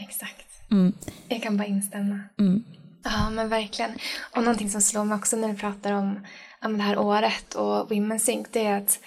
[0.00, 0.70] Exakt.
[0.70, 0.92] Mm.
[1.28, 2.20] Jag kan bara instämma.
[2.38, 2.64] Mm.
[3.04, 3.90] Ja, men verkligen.
[4.36, 6.26] Och någonting som slår mig också när du pratar om,
[6.64, 8.98] om det här året och Women's Sync, det är att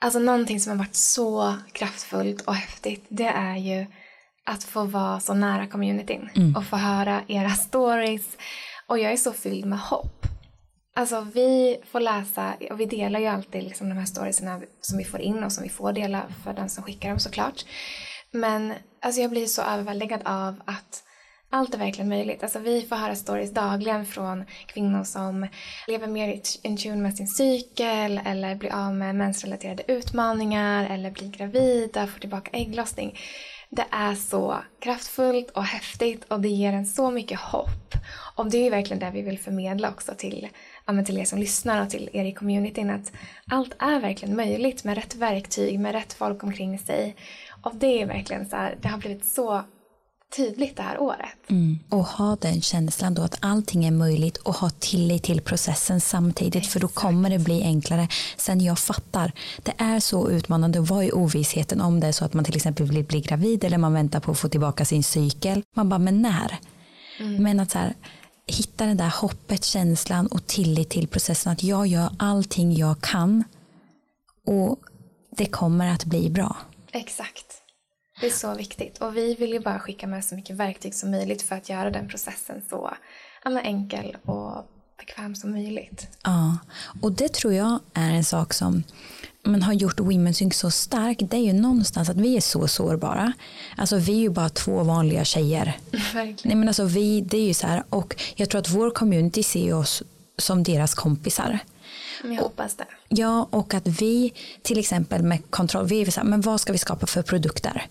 [0.00, 3.86] alltså någonting som har varit så kraftfullt och häftigt, det är ju
[4.46, 6.56] att få vara så nära communityn mm.
[6.56, 8.36] och få höra era stories.
[8.86, 10.26] Och jag är så fylld med hopp.
[10.94, 15.04] Alltså vi får läsa, och vi delar ju alltid liksom de här storiesna som vi
[15.04, 17.64] får in och som vi får dela för den som skickar dem såklart.
[18.30, 21.04] Men alltså jag blir så överväldigad av att
[21.50, 22.42] allt är verkligen möjligt.
[22.42, 25.46] Alltså vi får höra stories dagligen från kvinnor som
[25.86, 31.28] lever mer in tune med sin cykel eller blir av med mensrelaterade utmaningar eller blir
[31.28, 33.18] gravida, får tillbaka ägglossning.
[33.74, 37.94] Det är så kraftfullt och häftigt och det ger en så mycket hopp.
[38.36, 40.48] Och det är ju verkligen det vi vill förmedla också till,
[41.06, 43.12] till er som lyssnar och till er i communityn att
[43.50, 47.16] allt är verkligen möjligt med rätt verktyg, med rätt folk omkring sig.
[47.62, 49.64] Och det är verkligen så här, det har blivit så
[50.36, 51.50] tydligt det här året.
[51.50, 51.78] Mm.
[51.88, 56.54] Och ha den känslan då att allting är möjligt och ha tillit till processen samtidigt
[56.56, 56.72] Exakt.
[56.72, 58.08] för då kommer det bli enklare.
[58.36, 62.24] Sen jag fattar, det är så utmanande att vara i ovissheten om det är så
[62.24, 65.02] att man till exempel vill bli gravid eller man väntar på att få tillbaka sin
[65.02, 65.62] cykel.
[65.76, 66.58] Man bara, men när?
[67.20, 67.42] Mm.
[67.42, 67.94] Men att så här,
[68.46, 73.44] hitta det där hoppet, känslan och tillit till processen att jag gör allting jag kan
[74.46, 74.78] och
[75.36, 76.56] det kommer att bli bra.
[76.92, 77.61] Exakt.
[78.20, 81.10] Det är så viktigt och vi vill ju bara skicka med så mycket verktyg som
[81.10, 82.94] möjligt för att göra den processen så
[83.64, 84.66] enkel och
[84.98, 86.06] bekväm som möjligt.
[86.22, 86.58] Ja,
[87.02, 88.82] och det tror jag är en sak som
[89.44, 91.18] man har gjort Women's Sync så stark.
[91.20, 93.32] Det är ju någonstans att vi är så sårbara.
[93.76, 95.78] Alltså vi är ju bara två vanliga tjejer.
[95.90, 96.36] Verkligen.
[96.44, 99.42] Nej men alltså vi, det är ju så här och jag tror att vår community
[99.42, 100.02] ser oss
[100.38, 101.58] som deras kompisar.
[102.24, 102.86] Jag hoppas det.
[103.08, 104.32] Ja, och att vi
[104.62, 107.86] till exempel med kontroll, vi är så här, men vad ska vi skapa för produkter?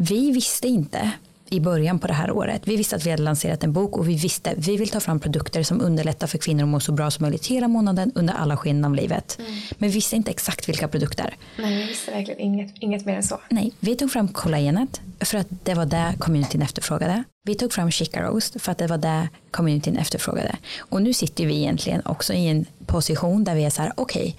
[0.00, 1.12] Vi visste inte
[1.50, 2.62] i början på det här året.
[2.64, 5.00] Vi visste att vi hade lanserat en bok och vi visste att vi vill ta
[5.00, 8.34] fram produkter som underlättar för kvinnor att må så bra som möjligt hela månaden under
[8.34, 9.38] alla skeden av livet.
[9.38, 9.52] Mm.
[9.78, 11.36] Men vi visste inte exakt vilka produkter.
[11.56, 13.40] Nej, vi visste verkligen inget, inget mer än så.
[13.48, 17.24] Nej, vi tog fram kollagenet för att det var det communityn efterfrågade.
[17.44, 20.56] Vi tog fram Chica Roast för att det var det communityn efterfrågade.
[20.78, 24.36] Och nu sitter vi egentligen också i en position där vi är så här, okej,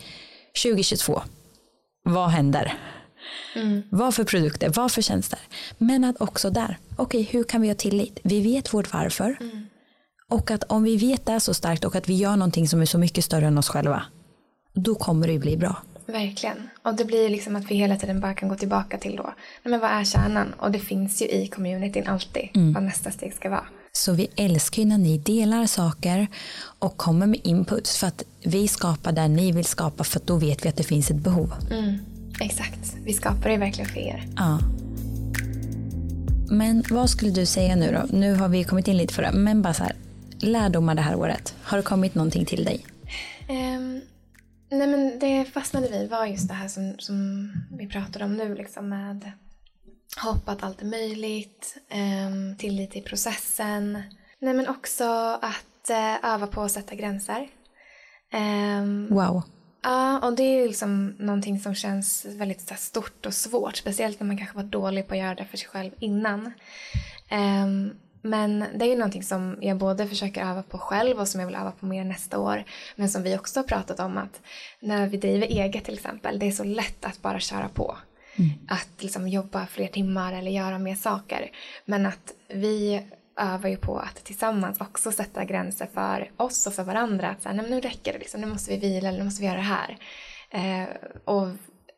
[0.54, 1.22] okay, 2022,
[2.04, 2.74] vad händer?
[3.56, 3.82] Mm.
[3.90, 5.40] Vad för produkter, vad för tjänster.
[5.78, 8.20] Men att också där, okej okay, hur kan vi ha tillit?
[8.24, 9.38] Vi vet vårt varför.
[9.42, 9.66] Mm.
[10.30, 12.86] Och att om vi vet det så starkt och att vi gör någonting som är
[12.86, 14.04] så mycket större än oss själva.
[14.74, 15.76] Då kommer det ju bli bra.
[16.06, 16.70] Verkligen.
[16.84, 19.34] Och det blir liksom att vi hela tiden bara kan gå tillbaka till då.
[19.64, 20.54] Men vad är kärnan?
[20.54, 22.74] Och det finns ju i communityn alltid mm.
[22.74, 23.66] vad nästa steg ska vara.
[23.92, 26.28] Så vi älskar ju när ni delar saker
[26.80, 30.36] och kommer med inputs för att vi skapar där ni vill skapa för att då
[30.36, 31.54] vet vi att det finns ett behov.
[31.72, 31.98] Mm.
[32.42, 34.28] Exakt, vi skapar det verkligen för er.
[34.36, 34.60] Ja.
[36.50, 38.18] Men vad skulle du säga nu då?
[38.18, 39.96] Nu har vi kommit in lite för det, men bara så här,
[40.40, 41.56] lärdomar det här året.
[41.64, 42.86] Har det kommit någonting till dig?
[43.50, 44.02] Um,
[44.72, 48.56] nej men det fastnade vi var just det här som, som vi pratade om nu
[48.56, 49.32] liksom med
[50.24, 51.78] hopp att allt är möjligt,
[52.28, 54.04] um, tillit till processen.
[54.42, 55.04] Nej men också
[55.42, 57.48] att uh, öva på att sätta gränser.
[58.34, 59.44] Um, wow.
[59.82, 63.76] Ja, och det är liksom någonting som känns väldigt så stort och svårt.
[63.76, 66.52] Speciellt när man kanske var dålig på att göra det för sig själv innan.
[67.32, 71.40] Um, men det är ju någonting som jag både försöker öva på själv och som
[71.40, 72.64] jag vill öva på mer nästa år.
[72.96, 74.42] Men som vi också har pratat om att
[74.80, 77.98] när vi driver eget till exempel, det är så lätt att bara köra på.
[78.36, 78.52] Mm.
[78.68, 81.52] Att liksom jobba fler timmar eller göra mer saker.
[81.86, 83.04] Men att vi
[83.40, 87.30] övar ju på att tillsammans också sätta gränser för oss och för varandra.
[87.30, 89.26] Att så här, nej, men nu räcker det, liksom, nu måste vi vila eller nu
[89.26, 89.98] måste vi göra det här.
[90.50, 90.88] Eh,
[91.26, 91.48] och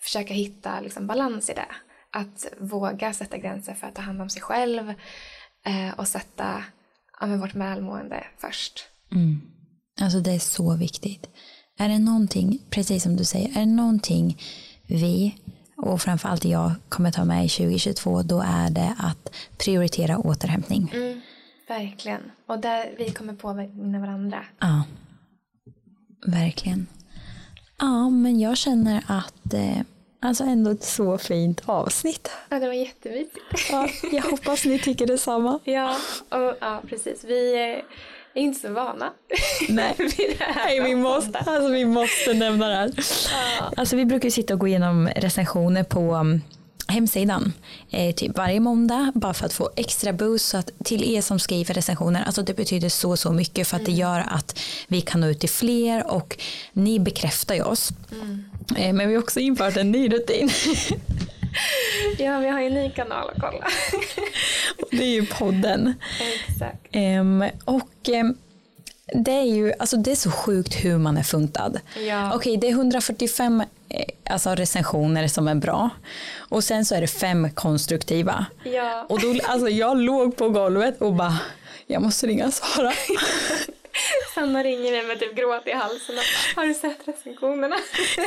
[0.01, 1.65] försöka hitta liksom, balans i det.
[2.11, 4.89] Att våga sätta gränser för att ta hand om sig själv
[5.65, 6.63] eh, och sätta
[7.19, 8.87] ja, med vårt välmående först.
[9.11, 9.41] Mm.
[10.01, 11.29] Alltså det är så viktigt.
[11.77, 14.37] Är det någonting, precis som du säger, är det någonting
[14.87, 15.35] vi
[15.77, 20.91] och framförallt jag kommer ta med i 2022 då är det att prioritera återhämtning.
[20.93, 21.21] Mm.
[21.79, 22.31] Verkligen.
[22.45, 24.45] Och där vi kommer påminna varandra.
[24.59, 24.83] Ja.
[26.27, 26.87] Verkligen.
[27.79, 29.81] Ja, men jag känner att eh,
[30.19, 32.31] alltså ändå ett så fint avsnitt.
[32.49, 33.37] Ja, det var jättemysigt.
[33.71, 35.59] Ja, jag hoppas ni tycker detsamma.
[35.65, 35.97] Ja,
[36.29, 37.23] och, ja precis.
[37.23, 37.83] Vi är
[38.33, 39.13] inte så vana
[39.69, 39.95] Nej,
[40.55, 42.91] Nej vi, måste, alltså, vi måste nämna det här.
[43.59, 43.71] Ja.
[43.77, 46.41] Alltså, vi brukar sitta och gå igenom recensioner på um,
[46.87, 47.53] hemsidan
[47.89, 51.39] eh, typ varje måndag bara för att få extra boost så att till er som
[51.39, 53.99] skriver recensioner alltså det betyder så så mycket för att det mm.
[53.99, 56.37] gör att vi kan nå ut till fler och
[56.73, 58.43] ni bekräftar ju oss mm.
[58.77, 60.49] eh, men vi har också infört en ny rutin
[62.17, 63.67] Ja, vi har ju en ny kanal att kolla.
[64.91, 65.93] Det är ju podden.
[66.47, 66.87] Exakt.
[66.91, 68.37] Ehm, och ehm,
[69.11, 71.79] det är ju alltså det är så sjukt hur man är funtad.
[72.07, 72.35] Ja.
[72.35, 75.89] Okej, det är 145 eh, alltså recensioner som är bra
[76.37, 78.45] och sen så är det fem konstruktiva.
[78.63, 79.05] Ja.
[79.09, 81.39] Och då, alltså jag låg på golvet och bara,
[81.87, 82.93] jag måste ringa Sara.
[84.35, 86.23] Sanna ringer mig med typ gråt i halsen och
[86.55, 87.75] bara, har du sett recensionerna?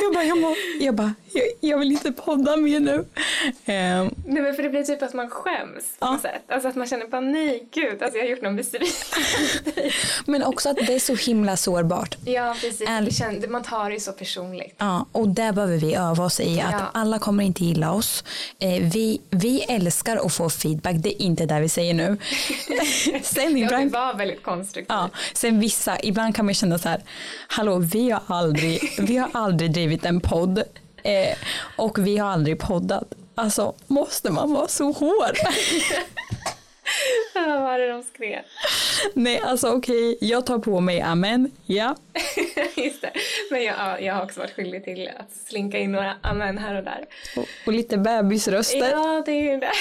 [0.01, 3.05] Jag bara, jag, må, jag, bara jag, jag vill inte podda mer nu.
[3.65, 6.11] Ehm, Nej men för det blir typ att man skäms på Ja.
[6.11, 6.41] något sätt.
[6.47, 9.91] Alltså att man känner panik, gud, alltså jag har gjort någon besviken.
[10.25, 12.15] men också att det är så himla sårbart.
[12.25, 14.75] ja precis, det känns, man tar det så personligt.
[14.77, 16.81] Ja, och där behöver vi öva oss i att Ja.
[16.93, 18.23] alla kommer inte gilla oss.
[18.59, 22.17] Eh, vi, vi älskar att få feedback, det är inte det vi säger nu.
[23.23, 24.85] Sen Ja, det var väldigt konstruktivt.
[24.89, 27.01] ja, sen vissa, ibland kan man känna så här,
[27.47, 30.57] hallå vi har aldrig, vi har aldrig drivit en podd
[31.03, 31.37] eh,
[31.75, 33.13] och vi har aldrig poddat.
[33.35, 35.37] Alltså måste man vara så hård?
[37.33, 38.39] Vad var det de skrev?
[39.13, 41.95] Nej alltså okej, jag tar på mig amen, ja.
[42.75, 43.11] Just det.
[43.51, 46.75] Men jag, ja, jag har också varit skyldig till att slinka in några amen här
[46.75, 47.05] och där.
[47.35, 48.91] Och, och lite bebisröster.
[48.91, 49.71] Ja, det är ju det.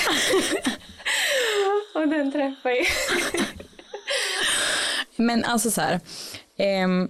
[1.99, 2.85] och den träffar ju.
[5.17, 6.01] Men alltså så här.
[6.57, 7.09] ehm,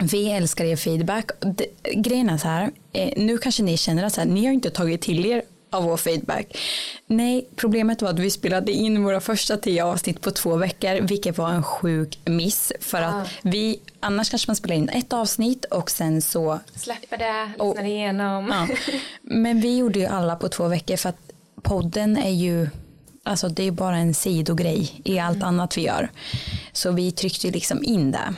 [0.00, 1.30] vi älskar er feedback.
[1.40, 2.70] Det, grejen är så här.
[2.92, 5.84] Eh, nu kanske ni känner att så här, ni har inte tagit till er av
[5.84, 6.56] vår feedback.
[7.06, 11.38] Nej, problemet var att vi spelade in våra första tio avsnitt på två veckor, vilket
[11.38, 12.72] var en sjuk miss.
[12.80, 13.24] För att Ah.
[13.42, 17.84] vi, annars kanske man spelar in ett avsnitt och sen så Släpper det, Och- lyssnar
[17.90, 18.48] igenom.
[18.68, 18.76] Ja.
[19.22, 22.68] Men vi gjorde ju alla på två veckor för att podden är ju
[23.24, 26.10] Alltså det är bara en sidogrej i allt annat vi gör.
[26.72, 28.34] Så vi tryckte liksom in det.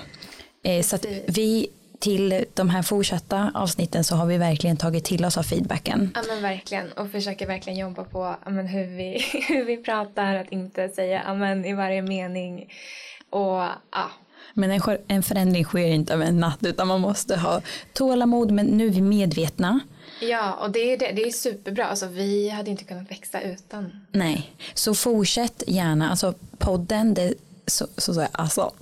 [0.62, 1.68] Eh, så att vi
[1.98, 6.10] till de här fortsatta avsnitten så har vi verkligen tagit till oss av feedbacken.
[6.14, 10.52] Ja men verkligen och försöker verkligen jobba på men hur, vi, hur vi pratar, att
[10.52, 12.72] inte säga amen i varje mening.
[13.30, 14.10] Och ja,
[14.54, 17.60] Men en, en förändring sker inte över en natt utan man måste ha
[17.92, 19.80] tålamod men nu är vi medvetna.
[20.28, 21.86] Ja och det är, det, det är superbra.
[21.86, 24.06] Alltså, vi hade inte kunnat växa utan.
[24.12, 26.10] Nej, så fortsätt gärna.
[26.10, 27.34] Alltså podden, det,
[27.66, 28.72] så, så, så alltså.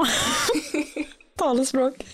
[1.37, 2.07] Talspråk.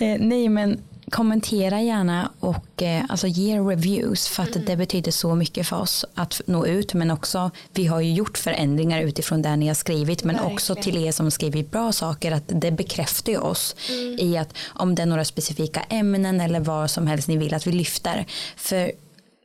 [0.00, 0.80] Eh, nej men
[1.14, 6.04] kommentera gärna och eh, alltså ge reviews för att det betyder så mycket för oss
[6.14, 6.94] att nå ut.
[6.94, 10.94] Men också vi har ju gjort förändringar utifrån det ni har skrivit men också Verkligen.
[10.94, 13.76] till er som skrivit bra saker att det bekräftar ju oss
[14.18, 17.66] i att om det är några specifika ämnen eller vad som helst ni vill att
[17.66, 18.26] vi lyfter.
[18.56, 18.92] För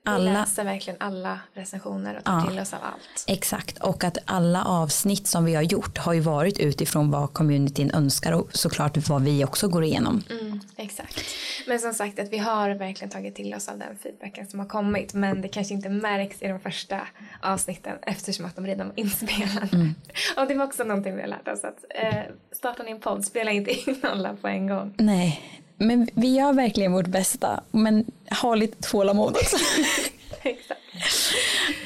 [0.09, 2.49] Vi alla läser verkligen alla recensioner och tar Ja.
[2.49, 3.23] till oss av allt.
[3.27, 7.91] Exakt, och att alla avsnitt som vi har gjort har ju varit utifrån vad communityn
[7.91, 10.23] önskar och såklart vad vi också går igenom.
[10.29, 11.21] Mm, exakt.
[11.67, 14.67] Men som sagt att vi har verkligen tagit till oss av den feedbacken som har
[14.67, 15.13] kommit.
[15.13, 17.01] Men det kanske inte märks i de första
[17.41, 19.93] avsnitten eftersom att de redan var inspelade.
[20.37, 23.25] Och det var också någonting vi har lärt oss att eh, startar ni en podd,
[23.25, 24.93] spela inte in alla på en gång.
[24.97, 25.41] Nej,
[25.79, 28.05] men vi gör verkligen vårt bästa, men
[28.41, 29.57] ha lite tålamod också.
[30.43, 30.81] exakt.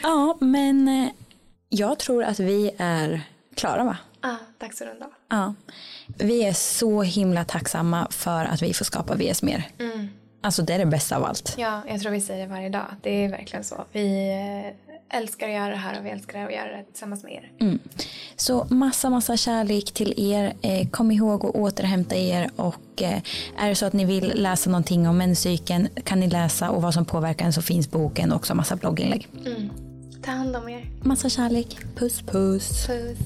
[0.03, 1.09] ja, men eh,
[1.69, 3.21] jag tror att vi är
[3.55, 3.97] klara va?
[4.21, 5.09] Ah, dags att runda.
[5.29, 5.53] Ja.
[6.07, 9.67] Vi är så himla tacksamma för att vi får skapa VS mer.
[9.79, 10.09] Mm.
[10.41, 11.55] Alltså det är det bästa av allt.
[11.57, 12.85] Ja, jag tror vi säger det varje dag.
[13.01, 13.85] Det är verkligen så.
[13.91, 17.33] Vi eh, älskar att göra det här och vi älskar att göra det tillsammans med
[17.33, 17.51] er.
[17.59, 17.79] Mm.
[18.35, 20.53] Så massa, massa kärlek till er.
[20.61, 23.21] Eh, kom ihåg att återhämta er och eh,
[23.57, 26.93] är det så att ni vill läsa någonting om menscykeln kan ni läsa och vad
[26.93, 29.27] som påverkar en så finns boken och också massa blogginlägg.
[29.45, 29.69] Mm.
[30.23, 30.85] Ta hand om er.
[31.01, 31.77] Massa kärlek.
[31.95, 32.87] Puss puss.
[32.87, 33.17] Puss.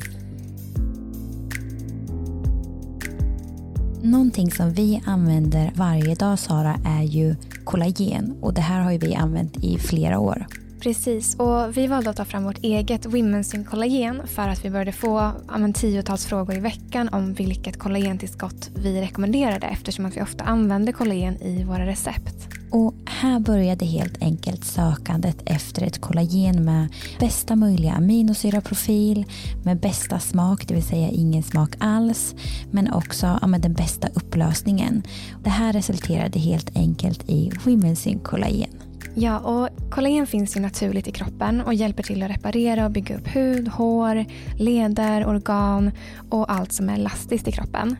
[4.01, 8.97] Någonting som vi använder varje dag Sara är ju kollagen och det här har ju
[8.97, 10.47] vi använt i flera år.
[10.80, 14.91] Precis, och vi valde att ta fram vårt eget Women's kollagen för att vi började
[14.91, 20.21] få ja, men, tiotals frågor i veckan om vilket kollagentillskott vi rekommenderade eftersom att vi
[20.21, 22.47] ofta använder kollagen i våra recept.
[22.71, 26.88] Och här började helt enkelt sökandet efter ett kollagen med
[27.19, 29.25] bästa möjliga aminosyraprofil,
[29.63, 32.36] med bästa smak, det vill säga ingen smak alls,
[32.71, 35.03] men också ja, med den bästa upplösningen.
[35.43, 38.76] Det här resulterade helt enkelt i Women's kollagen.
[39.20, 43.18] Ja, och kollagen finns ju naturligt i kroppen och hjälper till att reparera och bygga
[43.18, 44.26] upp hud, hår,
[44.57, 45.91] leder, organ
[46.30, 47.95] och allt som är elastiskt i kroppen.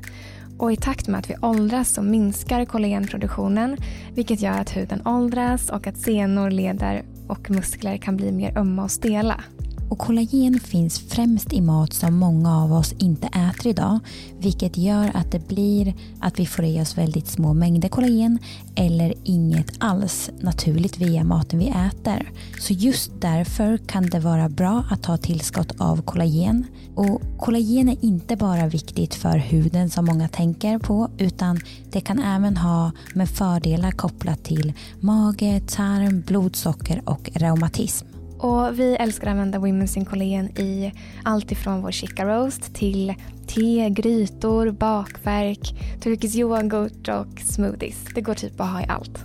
[0.58, 3.78] Och i takt med att vi åldras så minskar kollagenproduktionen
[4.14, 8.84] vilket gör att huden åldras och att senor, leder och muskler kan bli mer ömma
[8.84, 9.44] och stela.
[9.90, 14.00] Och kollagen finns främst i mat som många av oss inte äter idag.
[14.40, 18.40] Vilket gör att det blir att vi får i oss väldigt små mängder kollagen
[18.76, 22.32] eller inget alls naturligt via maten vi äter.
[22.60, 26.66] Så just därför kan det vara bra att ta tillskott av kollagen.
[26.96, 31.60] Och kollagen är inte bara viktigt för huden som många tänker på utan
[31.92, 38.17] det kan även ha med fördelar kopplat till mage, tarm, blodsocker och reumatism.
[38.40, 43.14] Och vi älskar att använda Women's in Kollagen i allt ifrån vår chica roast till
[43.48, 48.06] te, grytor, bakverk, turkisk yoghurt och smoothies.
[48.16, 49.20] Det går typ att ha i allt.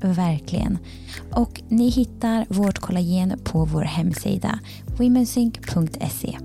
[0.00, 0.78] Verkligen.
[1.32, 4.58] Och ni hittar vårt kollagen på vår hemsida
[4.98, 6.38] womensync.se.